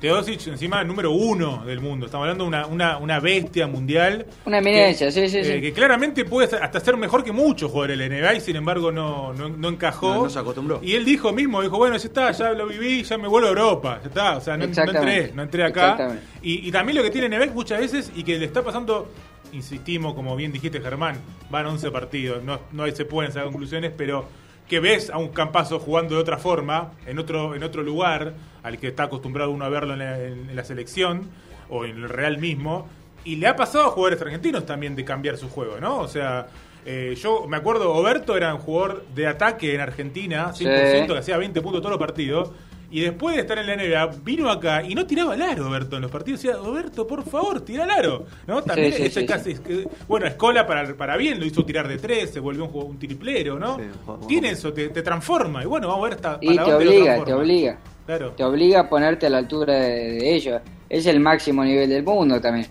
Teodosic, 0.00 0.48
encima, 0.48 0.84
número 0.84 1.12
uno 1.12 1.64
del 1.64 1.80
mundo. 1.80 2.06
Estamos 2.06 2.24
hablando 2.24 2.44
de 2.44 2.48
una, 2.48 2.66
una, 2.66 2.98
una 2.98 3.18
bestia 3.18 3.66
mundial. 3.66 4.26
Una 4.44 4.58
eminencia, 4.58 5.10
sí, 5.10 5.28
sí, 5.28 5.38
eh, 5.38 5.44
sí. 5.44 5.60
que 5.60 5.72
claramente 5.72 6.24
puede 6.24 6.54
hasta 6.56 6.80
ser 6.80 6.98
mejor 6.98 7.24
que 7.24 7.32
muchos 7.32 7.70
jugadores 7.70 7.98
del 7.98 8.10
NBA 8.10 8.34
y 8.34 8.40
sin 8.40 8.56
embargo 8.56 8.92
no, 8.92 9.32
no, 9.32 9.48
no 9.48 9.68
encajó. 9.68 10.14
No, 10.14 10.22
no 10.24 10.30
se 10.30 10.38
acostumbró. 10.38 10.80
Y 10.82 10.96
él 10.96 11.04
dijo 11.04 11.32
mismo, 11.32 11.62
dijo, 11.62 11.78
bueno, 11.78 11.96
ya 11.96 12.04
está, 12.04 12.30
ya 12.32 12.50
lo 12.50 12.66
viví, 12.66 13.04
ya 13.04 13.16
me 13.16 13.26
vuelvo 13.26 13.46
a 13.46 13.50
Europa, 13.50 14.00
ya 14.02 14.08
está, 14.08 14.36
o 14.36 14.40
sea, 14.40 14.56
no, 14.56 14.66
no 14.66 14.82
entré, 14.82 15.32
no 15.32 15.42
entré 15.42 15.64
acá. 15.64 16.18
Y, 16.42 16.68
y 16.68 16.72
también 16.72 16.98
lo 16.98 17.02
que 17.02 17.10
tiene 17.10 17.28
NBA 17.28 17.54
muchas 17.54 17.80
veces 17.80 18.12
y 18.14 18.22
que 18.22 18.38
le 18.38 18.44
está 18.44 18.62
pasando, 18.62 19.08
insistimos, 19.52 20.14
como 20.14 20.36
bien 20.36 20.52
dijiste 20.52 20.80
Germán, 20.80 21.16
van 21.50 21.66
11 21.66 21.90
partidos, 21.90 22.42
no, 22.44 22.60
no 22.72 22.86
se 22.90 23.04
pueden 23.04 23.32
sacar 23.32 23.46
conclusiones, 23.48 23.92
pero 23.96 24.26
que 24.68 24.80
ves 24.80 25.10
a 25.10 25.18
un 25.18 25.28
Campazo 25.28 25.78
jugando 25.78 26.16
de 26.16 26.20
otra 26.20 26.38
forma, 26.38 26.92
en 27.06 27.18
otro, 27.18 27.54
en 27.54 27.62
otro 27.62 27.82
lugar, 27.82 28.34
al 28.62 28.78
que 28.78 28.88
está 28.88 29.04
acostumbrado 29.04 29.50
uno 29.50 29.64
a 29.64 29.68
verlo 29.68 29.92
en 29.92 29.98
la, 30.00 30.20
en- 30.22 30.50
en 30.50 30.56
la 30.56 30.64
selección 30.64 31.28
o 31.68 31.84
en 31.84 31.96
el 32.02 32.08
Real 32.08 32.38
mismo, 32.38 32.88
y 33.24 33.36
le 33.36 33.46
ha 33.48 33.56
pasado 33.56 33.84
a 33.86 33.88
jugadores 33.90 34.20
argentinos 34.22 34.66
también 34.66 34.94
de 34.96 35.04
cambiar 35.04 35.36
su 35.36 35.48
juego, 35.48 35.78
¿no? 35.80 35.98
O 35.98 36.08
sea, 36.08 36.46
eh, 36.84 37.16
yo 37.20 37.46
me 37.48 37.56
acuerdo, 37.56 37.92
Oberto 37.92 38.36
era 38.36 38.54
un 38.54 38.60
jugador 38.60 39.04
de 39.14 39.26
ataque 39.26 39.74
en 39.74 39.80
Argentina, 39.80 40.52
100%, 40.52 41.00
Sí. 41.06 41.12
que 41.12 41.18
hacía 41.18 41.36
20 41.36 41.60
puntos 41.60 41.80
todos 41.80 41.90
los 41.90 41.98
partidos, 42.00 42.50
y 42.90 43.00
después 43.00 43.34
de 43.36 43.42
estar 43.42 43.58
en 43.58 43.66
la 43.66 43.74
NBA, 43.76 44.16
vino 44.22 44.50
acá 44.50 44.82
y 44.82 44.94
no 44.94 45.06
tiraba 45.06 45.34
el 45.34 45.42
aro, 45.42 45.68
Oberto, 45.68 45.96
en 45.96 46.02
los 46.02 46.10
partidos. 46.10 46.42
Decía, 46.42 46.60
Oberto, 46.60 47.06
por 47.06 47.24
favor, 47.28 47.60
tira 47.62 47.84
el 47.84 47.90
aro. 47.90 48.24
¿No? 48.46 48.62
También 48.62 48.92
Sí, 48.92 48.98
sí, 49.10 49.24
ese 49.26 49.50
es 49.50 49.60
que- 49.60 49.88
bueno, 50.06 50.26
Escola 50.26 50.66
para, 50.66 50.94
para 50.96 51.16
bien 51.16 51.38
lo 51.40 51.46
hizo 51.46 51.64
tirar 51.64 51.88
de 51.88 51.98
tres, 51.98 52.30
se 52.30 52.40
volvió 52.40 52.64
un, 52.64 52.70
juego- 52.70 52.88
un 52.88 52.98
triplero, 52.98 53.58
¿no? 53.58 53.78
Tiene 54.28 54.50
eso, 54.50 54.72
te, 54.72 54.88
te 54.90 55.02
transforma. 55.02 55.62
Y 55.62 55.66
bueno, 55.66 55.88
vamos 55.88 56.04
a 56.04 56.08
ver 56.08 56.14
hasta 56.16 56.38
Y 56.40 56.56
te 56.56 56.72
obliga, 56.74 57.24
te 57.24 57.32
obliga. 57.32 57.78
Claro. 58.06 58.30
te 58.32 58.44
obliga 58.44 58.80
a 58.82 58.88
ponerte 58.88 59.26
a 59.26 59.30
la 59.30 59.38
altura 59.38 59.74
de, 59.74 60.12
de 60.12 60.34
ellos. 60.34 60.62
Es 60.88 61.06
el 61.06 61.18
máximo 61.18 61.64
nivel 61.64 61.88
del 61.88 62.04
mundo 62.04 62.40
también. 62.40 62.68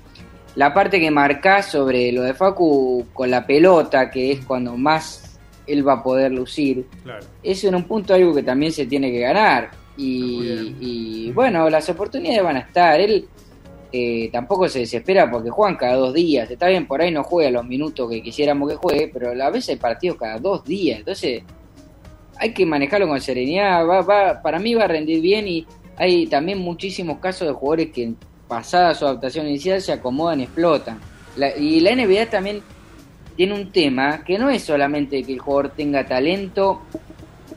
La 0.55 0.73
parte 0.73 0.97
que 1.01 1.11
marcás 1.11 1.65
sobre 1.71 2.09
lo 2.13 2.21
de 2.21 2.33
Facu 2.33 3.07
con 3.13 3.29
la 3.29 3.45
pelota, 3.45 4.09
que 4.09 4.31
es 4.31 4.45
cuando 4.45 4.77
más 4.77 5.37
él 5.67 5.85
va 5.85 5.93
a 5.95 6.03
poder 6.03 6.31
lucir, 6.31 6.85
Claro. 7.03 7.25
eso 7.43 7.67
en 7.67 7.75
un 7.75 7.83
punto 7.83 8.13
algo 8.13 8.33
que 8.33 8.43
también 8.43 8.71
se 8.71 8.85
tiene 8.85 9.11
que 9.11 9.19
ganar. 9.19 9.71
Y, 9.97 10.75
y, 10.79 11.31
bueno, 11.31 11.69
las 11.69 11.87
oportunidades 11.89 12.43
van 12.43 12.57
a 12.57 12.59
estar. 12.59 12.99
Él 12.99 13.27
eh, 13.91 14.29
tampoco 14.31 14.67
se 14.67 14.79
desespera 14.79 15.29
porque 15.29 15.49
juegan 15.49 15.77
cada 15.77 15.95
dos 15.95 16.13
días. 16.13 16.49
Está 16.49 16.67
bien, 16.67 16.85
por 16.85 17.01
ahí 17.01 17.11
no 17.11 17.23
juega 17.23 17.49
los 17.51 17.65
minutos 17.65 18.09
que 18.09 18.21
quisiéramos 18.21 18.69
que 18.69 18.75
juegue, 18.75 19.09
pero 19.13 19.31
a 19.41 19.49
veces 19.49 19.69
hay 19.69 19.75
partidos 19.77 20.17
cada 20.17 20.37
dos 20.37 20.63
días. 20.65 20.99
Entonces 20.99 21.43
hay 22.37 22.53
que 22.53 22.65
manejarlo 22.65 23.07
con 23.07 23.21
serenidad. 23.21 23.87
Va, 23.87 24.01
va, 24.01 24.41
para 24.41 24.59
mí 24.59 24.73
va 24.73 24.83
a 24.83 24.87
rendir 24.87 25.21
bien 25.21 25.47
y 25.47 25.65
hay 25.97 26.27
también 26.27 26.59
muchísimos 26.59 27.19
casos 27.19 27.47
de 27.47 27.53
jugadores 27.53 27.91
que 27.91 28.13
pasada 28.47 28.93
su 28.93 29.05
adaptación 29.05 29.47
inicial 29.47 29.81
se 29.81 29.93
acomodan 29.93 30.41
y 30.41 30.43
explotan. 30.43 30.99
y 31.59 31.79
la 31.79 31.95
NBA 31.95 32.27
también 32.29 32.61
tiene 33.35 33.53
un 33.53 33.71
tema 33.71 34.23
que 34.23 34.37
no 34.37 34.49
es 34.49 34.63
solamente 34.63 35.23
que 35.23 35.33
el 35.33 35.39
jugador 35.39 35.69
tenga 35.69 36.05
talento, 36.05 36.81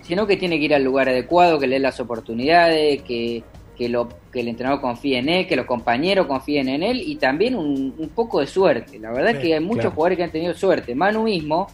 sino 0.08 0.26
que 0.26 0.38
tiene 0.38 0.58
que 0.58 0.64
ir 0.64 0.74
al 0.74 0.82
lugar 0.82 1.10
adecuado, 1.10 1.58
que 1.58 1.66
le 1.66 1.74
dé 1.74 1.80
las 1.80 2.00
oportunidades, 2.00 3.02
que, 3.02 3.44
que, 3.76 3.90
lo, 3.90 4.08
que 4.32 4.40
el 4.40 4.48
entrenador 4.48 4.80
confíe 4.80 5.18
en 5.18 5.28
él, 5.28 5.46
que 5.46 5.54
los 5.54 5.66
compañeros 5.66 6.26
confíen 6.26 6.70
en 6.70 6.82
él 6.82 7.02
y 7.04 7.16
también 7.16 7.54
un, 7.54 8.10
poco 8.14 8.40
de 8.40 8.46
suerte. 8.46 8.98
La 8.98 9.12
verdad 9.12 9.32
es 9.32 9.38
que 9.38 9.52
hay 9.52 9.60
muchos 9.60 9.92
jugadores 9.92 10.16
que 10.16 10.24
han 10.24 10.32
tenido 10.32 10.54
suerte. 10.54 10.94
Manu 10.94 11.24
mismo 11.24 11.66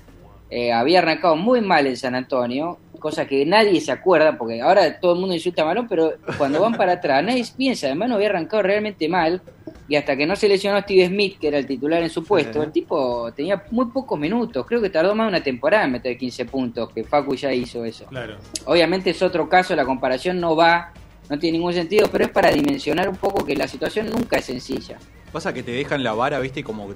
eh, 0.50 0.72
había 0.72 0.98
arrancado 0.98 1.36
muy 1.36 1.60
mal 1.60 1.86
en 1.86 1.96
San 1.96 2.16
Antonio, 2.16 2.76
cosa 3.04 3.26
que 3.26 3.44
nadie 3.44 3.82
se 3.82 3.92
acuerda, 3.92 4.38
porque 4.38 4.62
ahora 4.62 4.98
todo 4.98 5.12
el 5.12 5.20
mundo 5.20 5.34
insulta 5.34 5.60
a 5.60 5.66
Malón, 5.66 5.86
pero 5.86 6.14
cuando 6.38 6.58
van 6.58 6.72
para 6.72 6.92
atrás 6.92 7.22
nadie 7.22 7.44
piensa, 7.54 7.88
además 7.88 8.08
no 8.08 8.14
había 8.14 8.30
arrancado 8.30 8.62
realmente 8.62 9.10
mal, 9.10 9.42
y 9.86 9.96
hasta 9.96 10.16
que 10.16 10.24
no 10.24 10.34
se 10.34 10.48
lesionó 10.48 10.80
Steve 10.80 11.08
Smith, 11.08 11.38
que 11.38 11.48
era 11.48 11.58
el 11.58 11.66
titular 11.66 12.02
en 12.02 12.08
su 12.08 12.24
puesto, 12.24 12.62
el 12.62 12.72
tipo 12.72 13.30
tenía 13.32 13.62
muy 13.70 13.84
pocos 13.90 14.18
minutos, 14.18 14.64
creo 14.66 14.80
que 14.80 14.88
tardó 14.88 15.14
más 15.14 15.26
de 15.26 15.28
una 15.28 15.42
temporada 15.42 15.84
en 15.84 15.92
meter 15.92 16.16
15 16.16 16.46
puntos, 16.46 16.88
que 16.94 17.04
Facu 17.04 17.34
ya 17.34 17.52
hizo 17.52 17.84
eso. 17.84 18.06
Claro. 18.06 18.36
Obviamente 18.64 19.10
es 19.10 19.20
otro 19.20 19.50
caso, 19.50 19.76
la 19.76 19.84
comparación 19.84 20.40
no 20.40 20.56
va, 20.56 20.90
no 21.28 21.38
tiene 21.38 21.58
ningún 21.58 21.74
sentido, 21.74 22.08
pero 22.10 22.24
es 22.24 22.30
para 22.30 22.50
dimensionar 22.52 23.06
un 23.06 23.16
poco 23.16 23.44
que 23.44 23.54
la 23.54 23.68
situación 23.68 24.08
nunca 24.08 24.38
es 24.38 24.46
sencilla. 24.46 24.96
Pasa 25.30 25.52
que 25.52 25.62
te 25.62 25.72
dejan 25.72 26.02
la 26.02 26.14
vara, 26.14 26.40
viste, 26.40 26.64
como 26.64 26.88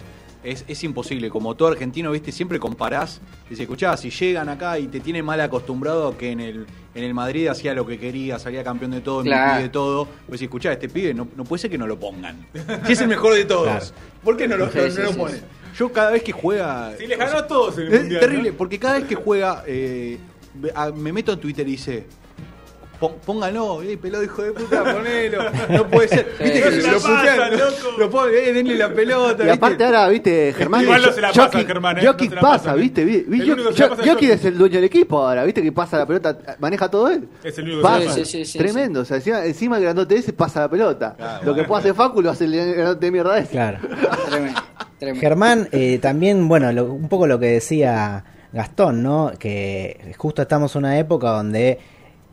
es, 0.42 0.64
es, 0.68 0.84
imposible. 0.84 1.30
Como 1.30 1.54
todo 1.54 1.68
argentino, 1.68 2.10
viste, 2.10 2.32
siempre 2.32 2.58
comparás. 2.58 3.20
Dice, 3.48 3.62
escuchá, 3.62 3.96
si 3.96 4.10
llegan 4.10 4.48
acá 4.48 4.78
y 4.78 4.88
te 4.88 5.00
tienen 5.00 5.24
mal 5.24 5.40
acostumbrado 5.40 6.16
que 6.16 6.30
en 6.30 6.40
el, 6.40 6.66
en 6.94 7.04
el 7.04 7.14
Madrid 7.14 7.48
hacía 7.48 7.74
lo 7.74 7.86
que 7.86 7.98
quería, 7.98 8.38
salía 8.38 8.64
campeón 8.64 8.92
de 8.92 9.00
todo, 9.00 9.22
claro. 9.22 9.62
de 9.62 9.68
todo. 9.68 10.08
Pues 10.28 10.40
escuchá, 10.40 10.72
este 10.72 10.88
pibe 10.88 11.14
no, 11.14 11.28
no, 11.36 11.44
puede 11.44 11.62
ser 11.62 11.70
que 11.70 11.78
no 11.78 11.86
lo 11.86 11.98
pongan. 11.98 12.46
Si 12.86 12.92
es 12.92 13.00
el 13.00 13.08
mejor 13.08 13.34
de 13.34 13.44
todos. 13.44 13.92
¿Por 14.22 14.36
qué 14.36 14.48
no 14.48 14.56
lo, 14.56 14.70
ponen? 14.70 15.42
Yo 15.76 15.92
cada 15.92 16.10
vez 16.10 16.22
que 16.22 16.32
juega. 16.32 16.96
Si 16.98 17.06
le 17.06 17.16
ganó 17.16 17.38
a 17.38 17.46
todos 17.46 17.78
en 17.78 17.86
el 17.86 18.12
Es 18.12 18.20
terrible, 18.20 18.52
porque 18.52 18.78
cada 18.78 18.98
vez 18.98 19.04
que 19.04 19.14
juega. 19.14 19.64
Eh, 19.66 20.18
me 20.96 21.12
meto 21.12 21.32
en 21.32 21.38
Twitter 21.38 21.66
y 21.68 21.72
dice 21.72 22.06
póngalo, 22.98 23.82
eh, 23.82 23.96
pelado 23.96 24.24
hijo 24.24 24.42
de 24.42 24.52
puta, 24.52 24.82
ponelo. 24.92 25.44
No 25.70 25.88
puede 25.88 26.08
ser. 26.08 26.26
Viste 26.38 26.62
que 26.62 26.70
lo 26.90 26.98
putean, 26.98 27.50
lo 27.98 28.10
pone, 28.10 28.32
eh, 28.36 28.52
denle 28.52 28.76
la 28.76 28.92
pelota. 28.92 29.46
Y 29.46 29.48
aparte 29.50 29.84
ahora, 29.84 30.08
viste, 30.08 30.52
Germán. 30.56 30.82
Igual 30.82 31.02
no 31.02 31.12
se 31.12 31.20
la 31.20 31.32
pasa, 31.32 31.64
Germán. 31.64 31.98
Eh, 31.98 32.06
Jokic 32.06 32.40
pasa, 32.40 32.74
viste. 32.74 33.24
Jokic 34.04 34.30
es 34.30 34.44
el 34.44 34.58
dueño 34.58 34.76
del 34.76 34.84
equipo 34.84 35.18
ahora, 35.18 35.44
viste 35.44 35.62
que 35.62 35.72
pasa 35.72 35.98
la 35.98 36.06
pelota, 36.06 36.38
maneja 36.58 36.90
todo 36.90 37.08
él. 37.08 37.28
Es 37.42 37.58
el 37.58 37.64
único 37.66 37.82
pasa. 37.82 38.20
Tremendo, 38.56 39.00
o 39.00 39.04
sea, 39.04 39.16
encima, 39.18 39.44
encima 39.44 39.76
el 39.76 39.84
grandote 39.84 40.16
ese 40.16 40.32
pasa 40.32 40.60
la 40.60 40.68
pelota. 40.68 41.40
lo 41.44 41.54
que 41.54 41.64
puede 41.64 41.80
hacer 41.80 41.94
Facu 41.94 42.22
lo 42.22 42.30
hace 42.30 42.44
el 42.44 42.74
grandote 42.74 43.06
de 43.06 43.12
mierda 43.12 43.38
ese. 43.38 43.50
Claro. 43.50 43.78
Tremendo. 44.28 44.60
Germán, 45.20 45.68
eh, 45.70 45.98
también, 46.00 46.48
bueno, 46.48 46.70
un 46.84 47.08
poco 47.08 47.26
lo 47.26 47.38
que 47.38 47.46
decía 47.46 48.24
Gastón, 48.52 49.02
¿no? 49.02 49.32
Que 49.38 50.14
justo 50.16 50.42
estamos 50.42 50.74
en 50.74 50.80
una 50.80 50.98
época 50.98 51.30
donde 51.30 51.78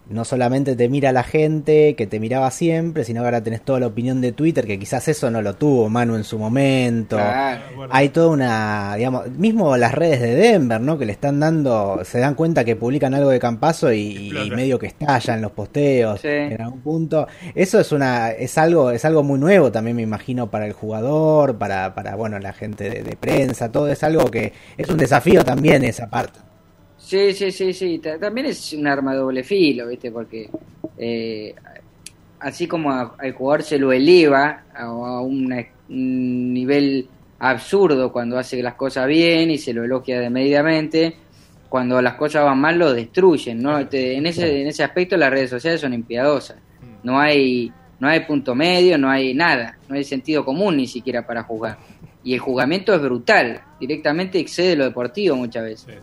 no 0.09 0.25
solamente 0.25 0.75
te 0.75 0.87
mira 0.89 1.11
la 1.11 1.23
gente 1.23 1.95
que 1.95 2.07
te 2.07 2.19
miraba 2.19 2.51
siempre, 2.51 3.03
sino 3.03 3.21
que 3.21 3.25
ahora 3.25 3.43
tenés 3.43 3.61
toda 3.61 3.79
la 3.79 3.87
opinión 3.87 4.21
de 4.21 4.31
Twitter, 4.31 4.65
que 4.65 4.77
quizás 4.79 5.07
eso 5.07 5.31
no 5.31 5.41
lo 5.41 5.55
tuvo 5.55 5.89
Manu 5.89 6.15
en 6.15 6.23
su 6.23 6.37
momento. 6.37 7.19
Hay 7.89 8.09
toda 8.09 8.29
una, 8.29 8.95
digamos, 8.95 9.29
mismo 9.31 9.75
las 9.77 9.93
redes 9.93 10.21
de 10.21 10.35
Denver, 10.35 10.79
¿no? 10.79 10.97
Que 10.97 11.05
le 11.05 11.11
están 11.11 11.39
dando, 11.39 12.01
se 12.03 12.19
dan 12.19 12.35
cuenta 12.35 12.63
que 12.63 12.75
publican 12.75 13.13
algo 13.13 13.29
de 13.29 13.39
Campazo 13.39 13.91
y, 13.91 14.31
medio 14.55 14.79
que 14.79 14.87
estallan 14.87 15.41
los 15.41 15.51
posteos 15.51 16.23
en 16.23 16.61
algún 16.61 16.81
punto. 16.81 17.27
Eso 17.53 17.79
es 17.79 17.91
una, 17.91 18.31
es 18.31 18.57
algo, 18.57 18.91
es 18.91 19.03
algo 19.05 19.23
muy 19.23 19.39
nuevo 19.39 19.71
también 19.71 19.95
me 19.95 20.03
imagino 20.03 20.49
para 20.49 20.65
el 20.65 20.73
jugador, 20.73 21.57
para, 21.57 21.95
para 21.95 22.15
bueno, 22.15 22.39
la 22.39 22.53
gente 22.53 22.89
de 23.03 23.15
prensa, 23.15 23.71
todo 23.71 23.89
es 23.89 24.03
algo 24.03 24.31
que 24.31 24.53
es 24.77 24.89
un 24.89 24.97
desafío 24.97 25.43
también 25.43 25.83
esa 25.83 26.07
parte. 26.07 26.44
Sí, 27.05 27.33
sí, 27.33 27.51
sí, 27.51 27.71
sí. 27.71 28.01
También 28.19 28.47
es 28.47 28.73
un 28.73 28.87
arma 28.87 29.11
de 29.11 29.19
doble 29.19 29.43
filo, 29.43 29.87
¿viste? 29.87 30.11
Porque 30.11 30.49
eh, 30.97 31.53
así 32.39 32.65
como 32.67 32.91
al 32.91 33.31
jugador 33.33 33.61
se 33.61 33.77
lo 33.77 33.93
eleva 33.93 34.63
a, 34.73 35.21
un 35.21 35.53
nivel 35.87 37.07
absurdo 37.37 38.11
cuando 38.11 38.39
hace 38.39 38.63
las 38.63 38.73
cosas 38.73 39.05
bien 39.05 39.51
y 39.51 39.59
se 39.59 39.71
lo 39.71 39.83
elogia 39.83 40.19
desmedidamente, 40.19 41.15
cuando 41.69 42.01
las 42.01 42.15
cosas 42.15 42.43
van 42.43 42.59
mal 42.59 42.79
lo 42.79 42.91
destruyen, 42.91 43.61
¿no? 43.61 43.77
Este, 43.77 44.15
en, 44.15 44.25
ese, 44.25 44.61
en 44.61 44.67
ese 44.67 44.83
aspecto 44.83 45.15
las 45.15 45.29
redes 45.29 45.51
sociales 45.51 45.81
son 45.81 45.93
impiadosas. 45.93 46.57
No 47.03 47.19
hay, 47.19 47.71
no 47.99 48.07
hay 48.07 48.21
punto 48.21 48.55
medio, 48.55 48.97
no 48.97 49.11
hay 49.11 49.35
nada, 49.35 49.77
no 49.87 49.95
hay 49.95 50.03
sentido 50.03 50.43
común 50.43 50.77
ni 50.77 50.87
siquiera 50.87 51.23
para 51.27 51.43
jugar. 51.43 51.77
Y 52.23 52.33
el 52.33 52.39
juzgamiento 52.39 52.95
es 52.95 53.01
brutal, 53.01 53.61
directamente 53.79 54.39
excede 54.39 54.75
lo 54.75 54.85
deportivo 54.85 55.35
muchas 55.35 55.63
veces. 55.63 55.99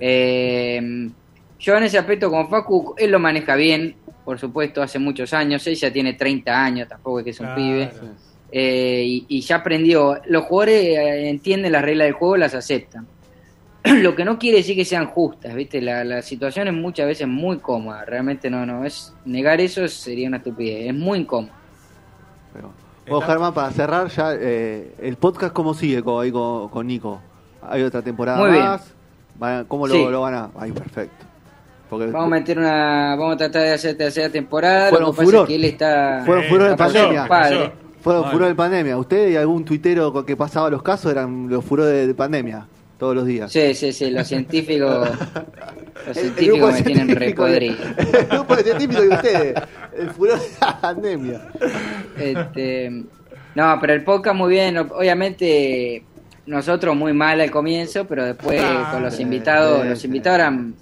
Eh, 0.00 1.10
yo 1.58 1.76
en 1.76 1.82
ese 1.84 1.98
aspecto 1.98 2.30
con 2.30 2.48
Facu, 2.48 2.94
él 2.98 3.10
lo 3.10 3.18
maneja 3.18 3.54
bien, 3.56 3.96
por 4.24 4.38
supuesto, 4.38 4.82
hace 4.82 4.98
muchos 4.98 5.32
años, 5.32 5.66
ella 5.66 5.92
tiene 5.92 6.14
30 6.14 6.64
años, 6.64 6.88
tampoco 6.88 7.20
es 7.20 7.24
que 7.24 7.30
es 7.30 7.40
un 7.40 7.54
pibe, 7.54 7.90
eh, 8.52 9.24
y, 9.28 9.40
ya 9.40 9.56
aprendió, 9.56 10.20
los 10.26 10.44
jugadores 10.44 10.84
eh, 10.84 11.28
entienden 11.28 11.72
las 11.72 11.82
reglas 11.82 12.06
del 12.06 12.14
juego, 12.14 12.36
las 12.36 12.54
aceptan. 12.54 13.06
lo 13.84 14.16
que 14.16 14.24
no 14.24 14.38
quiere 14.38 14.58
decir 14.58 14.76
que 14.76 14.84
sean 14.84 15.06
justas, 15.06 15.54
¿viste? 15.54 15.80
La, 15.80 16.22
situación 16.22 16.68
es 16.68 16.74
muchas 16.74 17.06
veces 17.06 17.26
muy 17.28 17.58
cómoda, 17.58 18.04
realmente 18.04 18.50
no, 18.50 18.66
no, 18.66 18.84
es 18.84 19.14
negar 19.24 19.60
eso 19.60 19.86
sería 19.88 20.28
una 20.28 20.38
estupidez, 20.38 20.88
es 20.88 20.94
muy 20.94 21.20
incómodo. 21.20 21.52
Vos, 23.08 23.24
Germán, 23.24 23.54
para 23.54 23.70
cerrar 23.70 24.08
ya, 24.08 24.32
el 24.32 25.16
podcast, 25.20 25.52
¿cómo 25.52 25.74
sigue 25.74 26.02
con, 26.02 26.22
ahí 26.22 26.32
con, 26.32 26.86
Nico? 26.86 27.20
¿Hay 27.62 27.82
otra 27.82 28.02
temporada 28.02 28.38
más? 28.38 28.95
¿Cómo 29.68 29.86
lo, 29.86 30.20
van 30.20 30.34
a...? 30.34 30.50
Ay, 30.58 30.72
perfecto. 30.72 31.26
vamos 31.90 32.14
a 32.14 32.26
meter 32.26 32.58
una... 32.58 33.16
Vamos 33.16 33.34
a 33.34 33.36
tratar 33.38 33.62
de 33.62 33.72
hacer 33.72 33.96
tercera 33.96 34.28
temporada. 34.30 34.90
Fueron 34.90 35.14
furor. 35.14 35.46
Que 35.46 35.56
él 35.56 35.64
está, 35.64 36.22
Fueron 36.24 36.44
furor 36.44 36.70
de 36.70 36.76
pandemia. 36.76 37.26
Fueron 38.00 38.30
furor 38.30 38.48
de 38.48 38.54
pandemia. 38.54 38.98
Usted 38.98 39.30
y 39.30 39.36
algún 39.36 39.64
tuitero 39.64 40.24
que 40.24 40.36
pasaba 40.36 40.70
los 40.70 40.82
casos 40.82 41.10
eran 41.10 41.48
los 41.48 41.64
furores 41.64 42.06
de, 42.06 42.14
pandemia 42.14 42.66
todos 42.98 43.14
los 43.14 43.26
días. 43.26 43.52
Sí, 43.52 43.74
sí, 43.74 43.92
sí, 43.92 44.10
los 44.10 44.26
científicos, 44.26 45.10
los 46.06 46.16
científicos 46.16 46.72
me 46.72 46.82
tienen 46.82 47.16
repodrido. 47.16 47.76
El 47.98 48.26
grupo 48.26 48.56
de 48.56 48.62
científicos 48.62 49.02
de 49.02 49.08
ustedes, 49.08 49.54
el 49.98 50.10
furor 50.10 50.38
de 50.38 50.48
la 50.60 50.80
pandemia. 50.80 51.48
Este, 52.16 53.04
no, 53.54 53.78
pero 53.80 53.92
el 53.92 54.04
podcast 54.04 54.36
muy 54.36 54.50
bien, 54.50 54.78
obviamente 54.78 56.04
nosotros 56.46 56.96
muy 56.96 57.12
mal 57.12 57.40
al 57.40 57.50
comienzo, 57.50 58.06
pero 58.06 58.24
después 58.24 58.62
con 58.90 59.02
los 59.02 59.18
invitados, 59.20 59.84
los 59.84 60.04
invitados 60.04 60.38
eran 60.38 60.74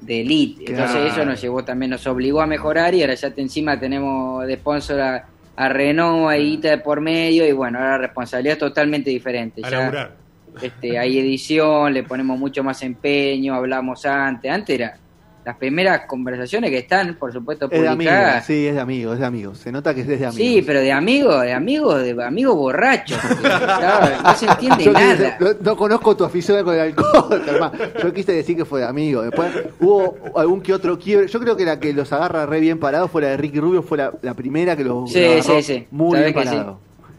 de 0.00 0.20
elite. 0.20 0.64
Entonces 0.68 1.12
eso 1.12 1.24
nos 1.24 1.40
llevó 1.40 1.64
también, 1.64 1.90
nos 1.90 2.06
obligó 2.06 2.40
a 2.40 2.46
mejorar 2.46 2.94
y 2.94 3.02
ahora 3.02 3.14
ya 3.14 3.32
encima 3.36 3.78
tenemos 3.78 4.46
de 4.46 4.56
sponsor 4.56 5.00
a, 5.00 5.68
Renault, 5.68 6.30
a 6.30 6.36
Ita 6.36 6.70
de 6.70 6.78
por 6.78 7.00
medio 7.00 7.46
y 7.46 7.52
bueno, 7.52 7.78
ahora 7.78 7.92
la 7.92 7.98
responsabilidad 7.98 8.54
es 8.54 8.58
totalmente 8.58 9.10
diferente. 9.10 9.62
ya, 9.62 10.10
este, 10.62 10.98
hay 10.98 11.18
edición, 11.18 11.92
le 11.92 12.04
ponemos 12.04 12.38
mucho 12.38 12.62
más 12.62 12.82
empeño, 12.82 13.54
hablamos 13.54 14.06
antes. 14.06 14.50
Antes 14.50 14.74
era 14.74 14.96
las 15.44 15.56
primeras 15.56 16.06
conversaciones 16.06 16.70
que 16.70 16.78
están, 16.78 17.16
por 17.16 17.32
supuesto, 17.32 17.68
publicadas. 17.68 18.42
Es 18.42 18.48
de 18.48 18.54
sí, 18.54 18.66
es 18.66 18.74
de 18.74 18.80
amigos, 18.80 19.14
es 19.14 19.20
de 19.20 19.26
amigos. 19.26 19.58
Se 19.58 19.70
nota 19.70 19.94
que 19.94 20.00
es 20.00 20.06
de 20.06 20.14
amigos. 20.14 20.34
Sí, 20.36 20.62
pero 20.66 20.80
de 20.80 20.90
amigos, 20.90 21.42
de 21.42 21.52
amigos, 21.52 22.02
de 22.02 22.24
amigos 22.24 22.56
borrachos. 22.56 23.18
no 24.22 24.34
se 24.34 24.46
entiende 24.46 24.86
nada. 24.92 25.38
no, 25.60 25.76
conozco 25.76 26.16
tu 26.16 26.24
afición 26.24 26.64
con 26.64 26.74
el 26.74 26.80
alcohol, 26.80 27.42
hermano. 27.46 27.74
Yo 28.02 28.12
quise 28.12 28.32
decir 28.32 28.56
que 28.56 28.64
fue 28.64 28.80
de 28.80 28.86
amigos. 28.86 29.26
Después 29.26 29.52
hubo 29.80 30.16
algún 30.34 30.62
que 30.62 30.72
otro 30.72 30.98
quiebre. 30.98 31.28
Yo 31.28 31.38
creo 31.40 31.56
que 31.56 31.64
la 31.64 31.78
que 31.78 31.92
los 31.92 32.10
agarra 32.12 32.46
re 32.46 32.60
bien 32.60 32.78
parados 32.78 33.10
fue 33.10 33.22
la 33.22 33.28
de 33.28 33.36
Ricky 33.36 33.60
Rubio, 33.60 33.82
fue 33.82 33.98
la, 33.98 34.34
primera 34.34 34.76
que 34.76 34.84
los 34.84 35.12
sí, 35.12 35.42
sí, 35.42 35.62
sí. 35.62 35.86
muy 35.90 36.18
bien 36.18 36.32
parados. 36.32 36.78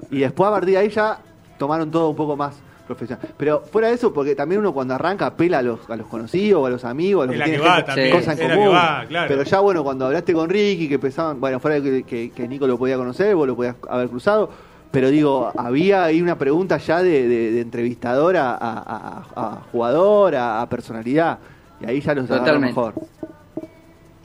Y 0.09 0.19
después 0.19 0.47
a 0.47 0.51
partir 0.51 0.71
de 0.71 0.77
ahí 0.77 0.89
ya 0.89 1.19
tomaron 1.57 1.91
todo 1.91 2.09
un 2.09 2.15
poco 2.15 2.35
más 2.35 2.55
profesional. 2.85 3.27
Pero 3.37 3.61
fuera 3.61 3.89
de 3.89 3.95
eso, 3.95 4.13
porque 4.13 4.35
también 4.35 4.59
uno 4.59 4.73
cuando 4.73 4.93
arranca 4.93 5.27
apela 5.27 5.59
a 5.59 5.61
los, 5.61 5.89
a 5.89 5.95
los 5.95 6.07
conocidos, 6.07 6.63
o 6.63 6.65
a 6.65 6.69
los 6.69 6.85
amigos, 6.85 7.23
a 7.23 7.31
los 7.31 7.35
que, 7.35 7.91
tienen 7.93 8.11
cosas 8.11 8.39
en 8.39 8.49
común. 8.49 8.77
Pero 9.09 9.43
ya 9.43 9.59
bueno, 9.59 9.83
cuando 9.83 10.05
hablaste 10.05 10.33
con 10.33 10.49
Ricky, 10.49 10.87
que 10.87 10.99
pensaban, 10.99 11.39
bueno, 11.39 11.59
fuera 11.59 11.79
de 11.79 12.03
que, 12.03 12.31
que, 12.31 12.47
Nico 12.47 12.67
lo 12.67 12.77
podía 12.77 12.97
conocer, 12.97 13.35
vos 13.35 13.47
lo 13.47 13.55
podías 13.55 13.75
haber 13.89 14.09
cruzado, 14.09 14.49
pero 14.91 15.09
digo, 15.09 15.51
había 15.57 16.05
ahí 16.05 16.21
una 16.21 16.37
pregunta 16.37 16.77
ya 16.77 17.01
de, 17.01 17.27
de, 17.27 17.61
entrevistador 17.61 18.37
a, 18.37 18.57
a, 18.61 19.61
jugador, 19.71 20.35
a, 20.35 20.65
personalidad, 20.69 21.39
y 21.81 21.85
ahí 21.85 22.01
ya 22.01 22.13
los 22.13 22.27
Totalmente. 22.27 22.67
mejor. 22.67 22.93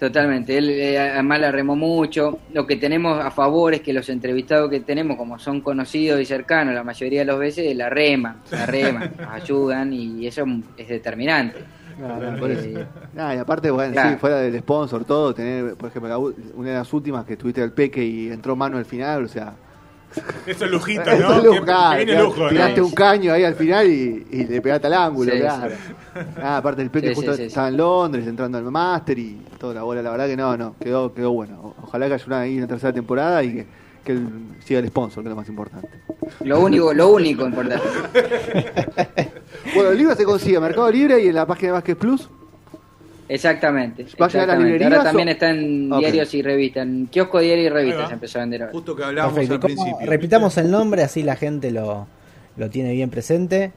Totalmente, 0.01 0.57
él 0.57 0.71
eh, 0.71 0.99
además 0.99 1.41
la 1.41 1.53
remó 1.53 1.77
mucho. 1.77 2.39
Lo 2.55 2.67
que 2.67 2.77
tenemos 2.77 3.23
a 3.23 3.31
favor 3.31 3.75
es 3.75 3.83
que 3.83 3.93
los 3.93 4.09
entrevistados 4.09 4.71
que 4.71 4.81
tenemos, 4.81 5.19
como 5.19 5.39
son 5.39 5.61
conocidos 5.61 6.19
y 6.21 6.25
cercanos, 6.25 6.73
la 6.75 6.83
mayoría 6.83 7.21
de 7.21 7.27
las 7.27 7.39
veces 7.39 7.77
la 7.77 7.91
reman, 7.91 8.37
la 8.51 8.65
reman, 8.65 9.13
nos 9.21 9.29
ayudan 9.31 9.93
y 9.93 10.27
eso 10.27 10.47
es 10.79 10.89
determinante. 10.89 11.59
No, 11.99 12.39
por 12.39 12.51
eso. 12.51 12.67
Eh, 12.67 12.87
Ah, 13.19 13.35
y 13.35 13.39
aparte, 13.39 13.71
bueno, 13.71 13.93
Claro. 13.93 14.11
sí, 14.13 14.17
fuera 14.17 14.37
del 14.37 14.59
sponsor, 14.61 15.05
todo, 15.05 15.35
tener, 15.35 15.75
por 15.75 15.91
ejemplo, 15.91 16.09
la 16.09 16.19
u- 16.19 16.35
una 16.55 16.71
de 16.71 16.75
las 16.77 16.93
últimas 16.95 17.27
que 17.27 17.37
tuviste 17.37 17.61
al 17.61 17.73
Peque 17.73 18.03
y 18.03 18.31
entró 18.31 18.57
mano 18.57 18.79
al 18.79 18.87
final, 18.87 19.25
o 19.25 19.29
sea. 19.29 19.53
Eso 20.46 20.64
es 20.64 20.70
lujito, 20.70 21.03
eso 21.11 21.29
¿no? 21.29 21.37
es 21.38 21.44
lujo, 21.44 21.61
Que- 21.61 21.64
claro, 21.64 22.25
lujo, 22.25 22.42
¿no? 22.42 22.49
tiraste 22.49 22.83
un 22.83 22.90
caño 22.92 23.33
ahí 23.33 23.44
al 23.44 23.55
final 23.55 23.87
y, 23.87 24.27
y 24.31 24.44
le 24.44 24.61
pegaste 24.61 24.88
al 24.88 24.94
ángulo, 24.94 25.33
Sí, 25.33 25.38
claro. 25.38 25.75
Ah, 26.42 26.57
aparte, 26.57 26.83
el 26.83 26.90
Peque 26.90 27.11
Sí, 27.11 27.14
justo 27.14 27.33
sí, 27.35 27.42
sí, 27.42 27.46
estaba 27.46 27.68
en 27.68 27.77
Londres 27.77 28.27
entrando 28.27 28.59
al 28.59 28.64
máster 28.64 29.18
y 29.18 29.40
toda 29.59 29.75
la 29.75 29.83
bola, 29.85 30.03
la 30.03 30.11
verdad 30.11 30.27
que 30.27 30.37
no, 30.37 30.57
no, 30.57 30.75
quedó, 30.81 31.14
quedó 31.14 31.31
bueno. 31.33 31.75
Ojalá 31.83 32.09
que 32.09 32.14
haya 32.14 32.25
una, 32.27 32.40
ahí 32.40 32.59
una 32.59 32.66
tercera 32.66 32.92
temporada 32.92 33.42
y 33.44 33.53
que, 33.55 33.66
que 34.05 34.12
él 34.12 34.29
siga 34.64 34.81
el 34.81 34.88
sponsor, 34.88 35.23
que 35.23 35.29
es 35.29 35.31
lo 35.31 35.37
más 35.37 35.49
importante. 35.49 35.88
Lo 36.44 36.59
único, 36.61 36.92
lo 36.92 37.09
único 37.12 37.46
importante. 37.46 37.87
Bueno, 39.75 39.90
el 39.90 39.99
libro 39.99 40.14
se 40.16 40.25
consigue 40.25 40.57
en 40.57 40.62
Mercado 40.62 40.90
Libre 40.90 41.23
y 41.23 41.29
en 41.29 41.35
la 41.35 41.46
página 41.46 41.68
de 41.68 41.73
Vázquez 41.75 41.96
Plus. 41.96 42.29
Exactamente. 43.33 44.03
¿Va 44.21 44.27
a 44.27 44.29
llegar 44.29 44.51
a 44.51 44.53
exactamente. 44.55 44.64
librerías 44.73 44.93
Ahora 44.99 45.05
también 45.05 45.29
está 45.29 45.51
en 45.51 45.88
diarios 45.90 46.35
y 46.35 46.43
revistas, 46.43 46.83
en 46.87 47.07
kiosco, 47.07 47.38
diario 47.38 47.64
y 47.64 47.69
revistas 47.69 48.09
se 48.09 48.14
empezó 48.14 48.38
a 48.38 48.40
vender 48.43 48.62
ahora. 48.62 48.73
Justo 48.73 48.97
que 48.97 49.05
hablábamos 49.05 49.35
Perfecto. 49.38 49.55
al 49.55 49.61
¿Cómo- 49.61 49.75
principio. 49.85 50.11
repitamos 50.11 50.59
el 50.59 50.71
nombre, 50.71 51.03
así 51.05 51.23
la 51.23 51.37
gente 51.37 51.71
lo, 51.71 52.07
lo 52.57 52.71
tiene 52.71 52.93
bien 52.93 53.09
presente. 53.09 53.73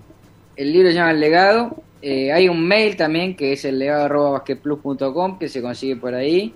El 0.56 0.74
libro 0.74 0.90
se 0.90 0.96
llama 0.96 1.12
El 1.12 1.20
Legado. 1.20 1.76
Eh, 2.02 2.32
hay 2.34 2.50
un 2.50 2.68
mail 2.68 2.98
también 2.98 3.36
que 3.36 3.54
es 3.54 3.64
el 3.64 3.78
legado.basquetplus.com 3.80 5.38
que 5.40 5.48
se 5.48 5.62
consigue 5.62 5.96
por 5.98 6.14
ahí. 6.14 6.54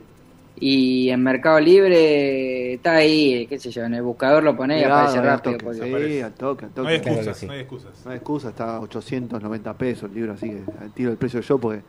Y 0.60 1.10
en 1.12 1.22
Mercado 1.22 1.60
Libre 1.60 2.74
está 2.74 2.96
ahí, 2.96 3.46
qué 3.46 3.60
sé 3.60 3.70
yo, 3.70 3.84
en 3.84 3.94
el 3.94 4.02
buscador 4.02 4.44
lo 4.44 4.58
ponés 4.58 4.82
y 4.82 4.86
aparece 4.86 5.20
al 5.20 5.24
rápido. 5.26 5.52
toque, 5.58 5.64
porque- 5.66 6.08
Sí, 6.10 6.20
al 6.22 6.34
toque, 6.34 6.66
al 6.66 6.72
No 6.76 6.88
hay. 6.88 7.00
Claro 7.00 7.12
excusas, 7.18 7.38
sí. 7.38 7.46
no 7.46 7.52
hay 7.54 7.60
excusas. 7.60 7.92
No 8.06 8.12
hay 8.12 8.18
excusa, 8.18 8.50
está 8.50 8.76
a 8.78 8.80
890 8.82 9.74
pesos 9.76 10.10
el 10.10 10.16
libro, 10.16 10.34
así 10.34 10.50
que 10.50 10.62
al 10.82 10.92
tiro 10.94 11.12
el 11.12 11.18
precio 11.18 11.42
yo, 11.42 11.60
porque 11.60 11.82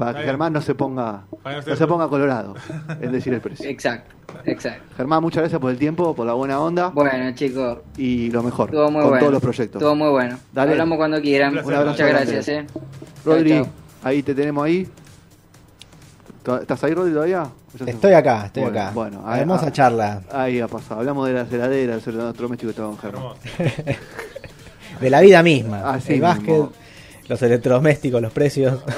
para 0.00 0.18
que. 0.18 0.24
Germán 0.24 0.52
no 0.52 0.60
se 0.60 0.74
ponga 0.74 1.24
no 1.66 1.76
se 1.76 1.86
ponga 1.86 2.08
colorado 2.08 2.54
en 3.00 3.12
decir 3.12 3.32
el 3.32 3.40
precio. 3.40 3.68
Exacto, 3.68 4.14
exacto. 4.44 4.82
Germán, 4.96 5.22
muchas 5.22 5.42
gracias 5.42 5.60
por 5.60 5.70
el 5.70 5.78
tiempo, 5.78 6.14
por 6.14 6.26
la 6.26 6.32
buena 6.32 6.60
onda 6.60 6.88
Bueno, 6.88 7.32
chicos, 7.34 7.78
y 7.96 8.30
lo 8.30 8.42
mejor 8.42 8.70
estuvo 8.70 8.90
muy 8.90 9.00
con 9.00 9.10
bueno. 9.10 9.20
todos 9.20 9.32
los 9.32 9.42
proyectos. 9.42 9.80
Estuvo 9.80 9.94
muy 9.94 10.08
bueno. 10.08 10.38
Dale. 10.52 10.72
Hablamos 10.72 10.98
cuando 10.98 11.20
quieran. 11.20 11.52
Un 11.52 11.58
abrazo 11.58 11.90
Muchas 11.90 12.08
gracias, 12.08 12.48
eh. 12.48 12.66
Rodri, 13.24 13.62
ahí 14.02 14.22
te 14.22 14.34
tenemos 14.34 14.64
ahí. 14.64 14.88
¿To- 16.42 16.60
¿Estás 16.60 16.82
ahí, 16.84 16.94
Rodri, 16.94 17.12
todavía? 17.12 17.42
¿O 17.42 17.78
ya 17.78 17.84
se 17.84 17.90
Estoy 17.90 18.12
acá, 18.14 18.46
estoy 18.46 18.62
Bueno, 18.64 18.80
acá. 18.80 18.90
Bueno, 18.92 19.22
ahí, 19.26 19.40
Hermosa 19.40 19.66
ah, 19.66 19.72
charla. 19.72 20.22
Ahí 20.32 20.60
ha 20.60 20.68
pasado. 20.68 21.00
Hablamos 21.00 21.26
de 21.28 21.34
las 21.34 21.52
heladeras, 21.52 22.04
del 22.04 22.20
electrodoméstico 22.20 22.68
que 22.68 22.70
estaba 22.70 22.88
con 22.88 22.98
Germán. 22.98 23.34
De 25.00 25.10
la 25.10 25.20
vida 25.20 25.42
misma. 25.42 25.92
Así 25.92 26.14
el 26.14 26.20
básquet, 26.20 26.62
los 27.28 27.42
electrodomésticos, 27.42 28.20
los 28.20 28.32
precios. 28.32 28.80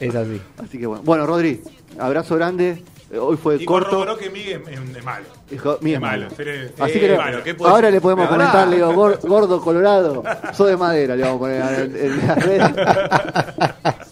es 0.00 0.14
así. 0.14 0.40
Así 0.62 0.78
que 0.78 0.86
bueno. 0.86 1.02
Bueno, 1.04 1.26
Rodri, 1.26 1.60
abrazo 1.98 2.36
grande. 2.36 2.82
Eh, 3.12 3.18
Hoy 3.18 3.36
fue 3.36 3.56
Y 3.56 3.64
corto. 3.64 3.90
corroboró 3.90 4.16
que 4.16 4.30
Miguel 4.30 4.62
es, 4.68 4.96
es 4.96 5.04
malo. 5.04 5.26
Hijo, 5.50 5.78
Es 5.84 6.00
malo. 6.00 6.26
Así 6.28 6.36
eh, 6.38 7.00
que 7.00 7.08
le- 7.08 7.16
malo. 7.16 7.42
¿qué 7.42 7.54
puede 7.54 7.70
ahora 7.72 7.88
ser? 7.88 7.94
le 7.94 8.00
podemos 8.00 8.28
comentar, 8.28 8.68
le 8.68 8.76
digo, 8.76 8.92
"Gor- 8.92 9.18
gordo 9.26 9.60
colorado, 9.60 10.22
soy 10.52 10.70
de 10.70 10.76
madera, 10.76 11.16
le 11.16 11.22
vamos 11.24 11.36
a 11.36 11.40
poner 11.40 11.80
en, 11.80 11.96
en 11.96 12.26
las 12.26 12.44
redes. 12.44 12.70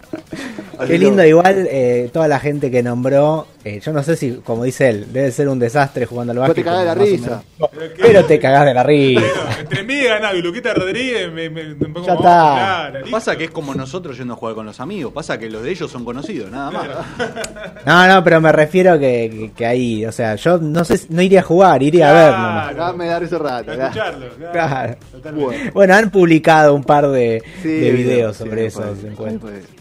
Así 0.79 0.87
Qué 0.87 0.93
que- 0.93 0.99
lindo 0.99 1.25
igual 1.25 1.67
eh, 1.71 2.09
toda 2.13 2.29
la 2.29 2.39
gente 2.39 2.71
que 2.71 2.83
nombró. 2.83 3.47
eh, 3.65 3.81
yo 3.85 3.93
no 3.93 4.03
sé 4.03 4.17
si, 4.17 4.33
como 4.45 4.65
dice 4.65 4.89
él, 4.89 5.07
debe 5.13 5.31
ser 5.33 5.49
un 5.49 5.59
desastre 5.59 6.07
jugando 6.07 6.33
al 6.33 6.39
básquet. 6.39 6.57
te 6.57 6.65
cagás 6.65 6.81
de 6.81 6.87
la 6.87 6.95
risa. 6.95 7.43
menos. 7.59 7.71
Pero 7.79 7.95
que- 7.95 8.03
Pero 8.03 8.25
te 8.25 8.39
cagás 8.39 8.65
de 8.65 8.75
la 8.75 8.83
risa. 8.85 9.21
Pero 9.21 9.61
entre 9.61 9.83
Miguel 9.83 10.09
Ganado 10.09 10.37
y 10.37 10.43
Luquita 10.43 10.73
Rodríguez 10.75 11.33
me, 11.33 11.51
me, 11.51 11.65
me 11.75 11.75
pongo 11.89 12.07
Ya 12.07 12.15
como, 12.17 12.29
está. 12.29 12.89
claro. 12.91 13.07
Pasa 13.11 13.37
que 13.37 13.45
es 13.45 13.51
como 13.51 13.75
nosotros 13.75 14.17
yendo 14.17 14.35
a 14.35 14.37
jugar 14.37 14.55
con 14.55 14.65
los 14.67 14.79
amigos. 14.81 15.13
Pasa 15.13 15.39
que 15.39 15.51
los 15.51 15.63
de 15.63 15.71
ellos 15.71 15.91
son 15.91 16.05
conocidos, 16.05 16.51
nada 16.51 16.71
más. 16.71 16.87
No, 17.85 18.07
no, 18.07 18.23
pero 18.25 18.41
me 18.41 18.53
refiero 18.53 18.99
que, 18.99 19.31
que, 19.31 19.51
que 19.57 19.67
ahí, 19.67 20.05
o 20.07 20.13
sea, 20.13 20.35
yo 20.37 20.59
no 20.59 20.85
sé, 20.85 21.01
no 21.11 21.23
iría 21.23 21.41
a 21.41 21.43
jugar, 21.43 21.83
iría 21.83 22.11
a 22.11 22.13
ver 22.13 22.33
nomás. 22.33 22.75
Claro. 22.75 22.97
Me 22.97 23.07
da 23.07 23.19
ese 23.19 23.39
rato. 23.39 23.73
Escucharlo. 23.73 24.27
claro. 24.53 24.97
Bueno. 25.35 25.71
Bueno, 25.75 25.95
han 25.95 26.11
publicado 26.11 26.75
un 26.75 26.85
par 26.85 27.09
de, 27.09 27.43
Sí, 27.63 27.69
de 27.69 27.91
videos 27.93 28.37
sí, 28.37 28.45
sobre 28.45 28.61
sí, 28.63 28.67
esos 28.69 28.97
puede, 28.99 29.09
encuentros. 29.13 29.51
pero. 29.53 29.78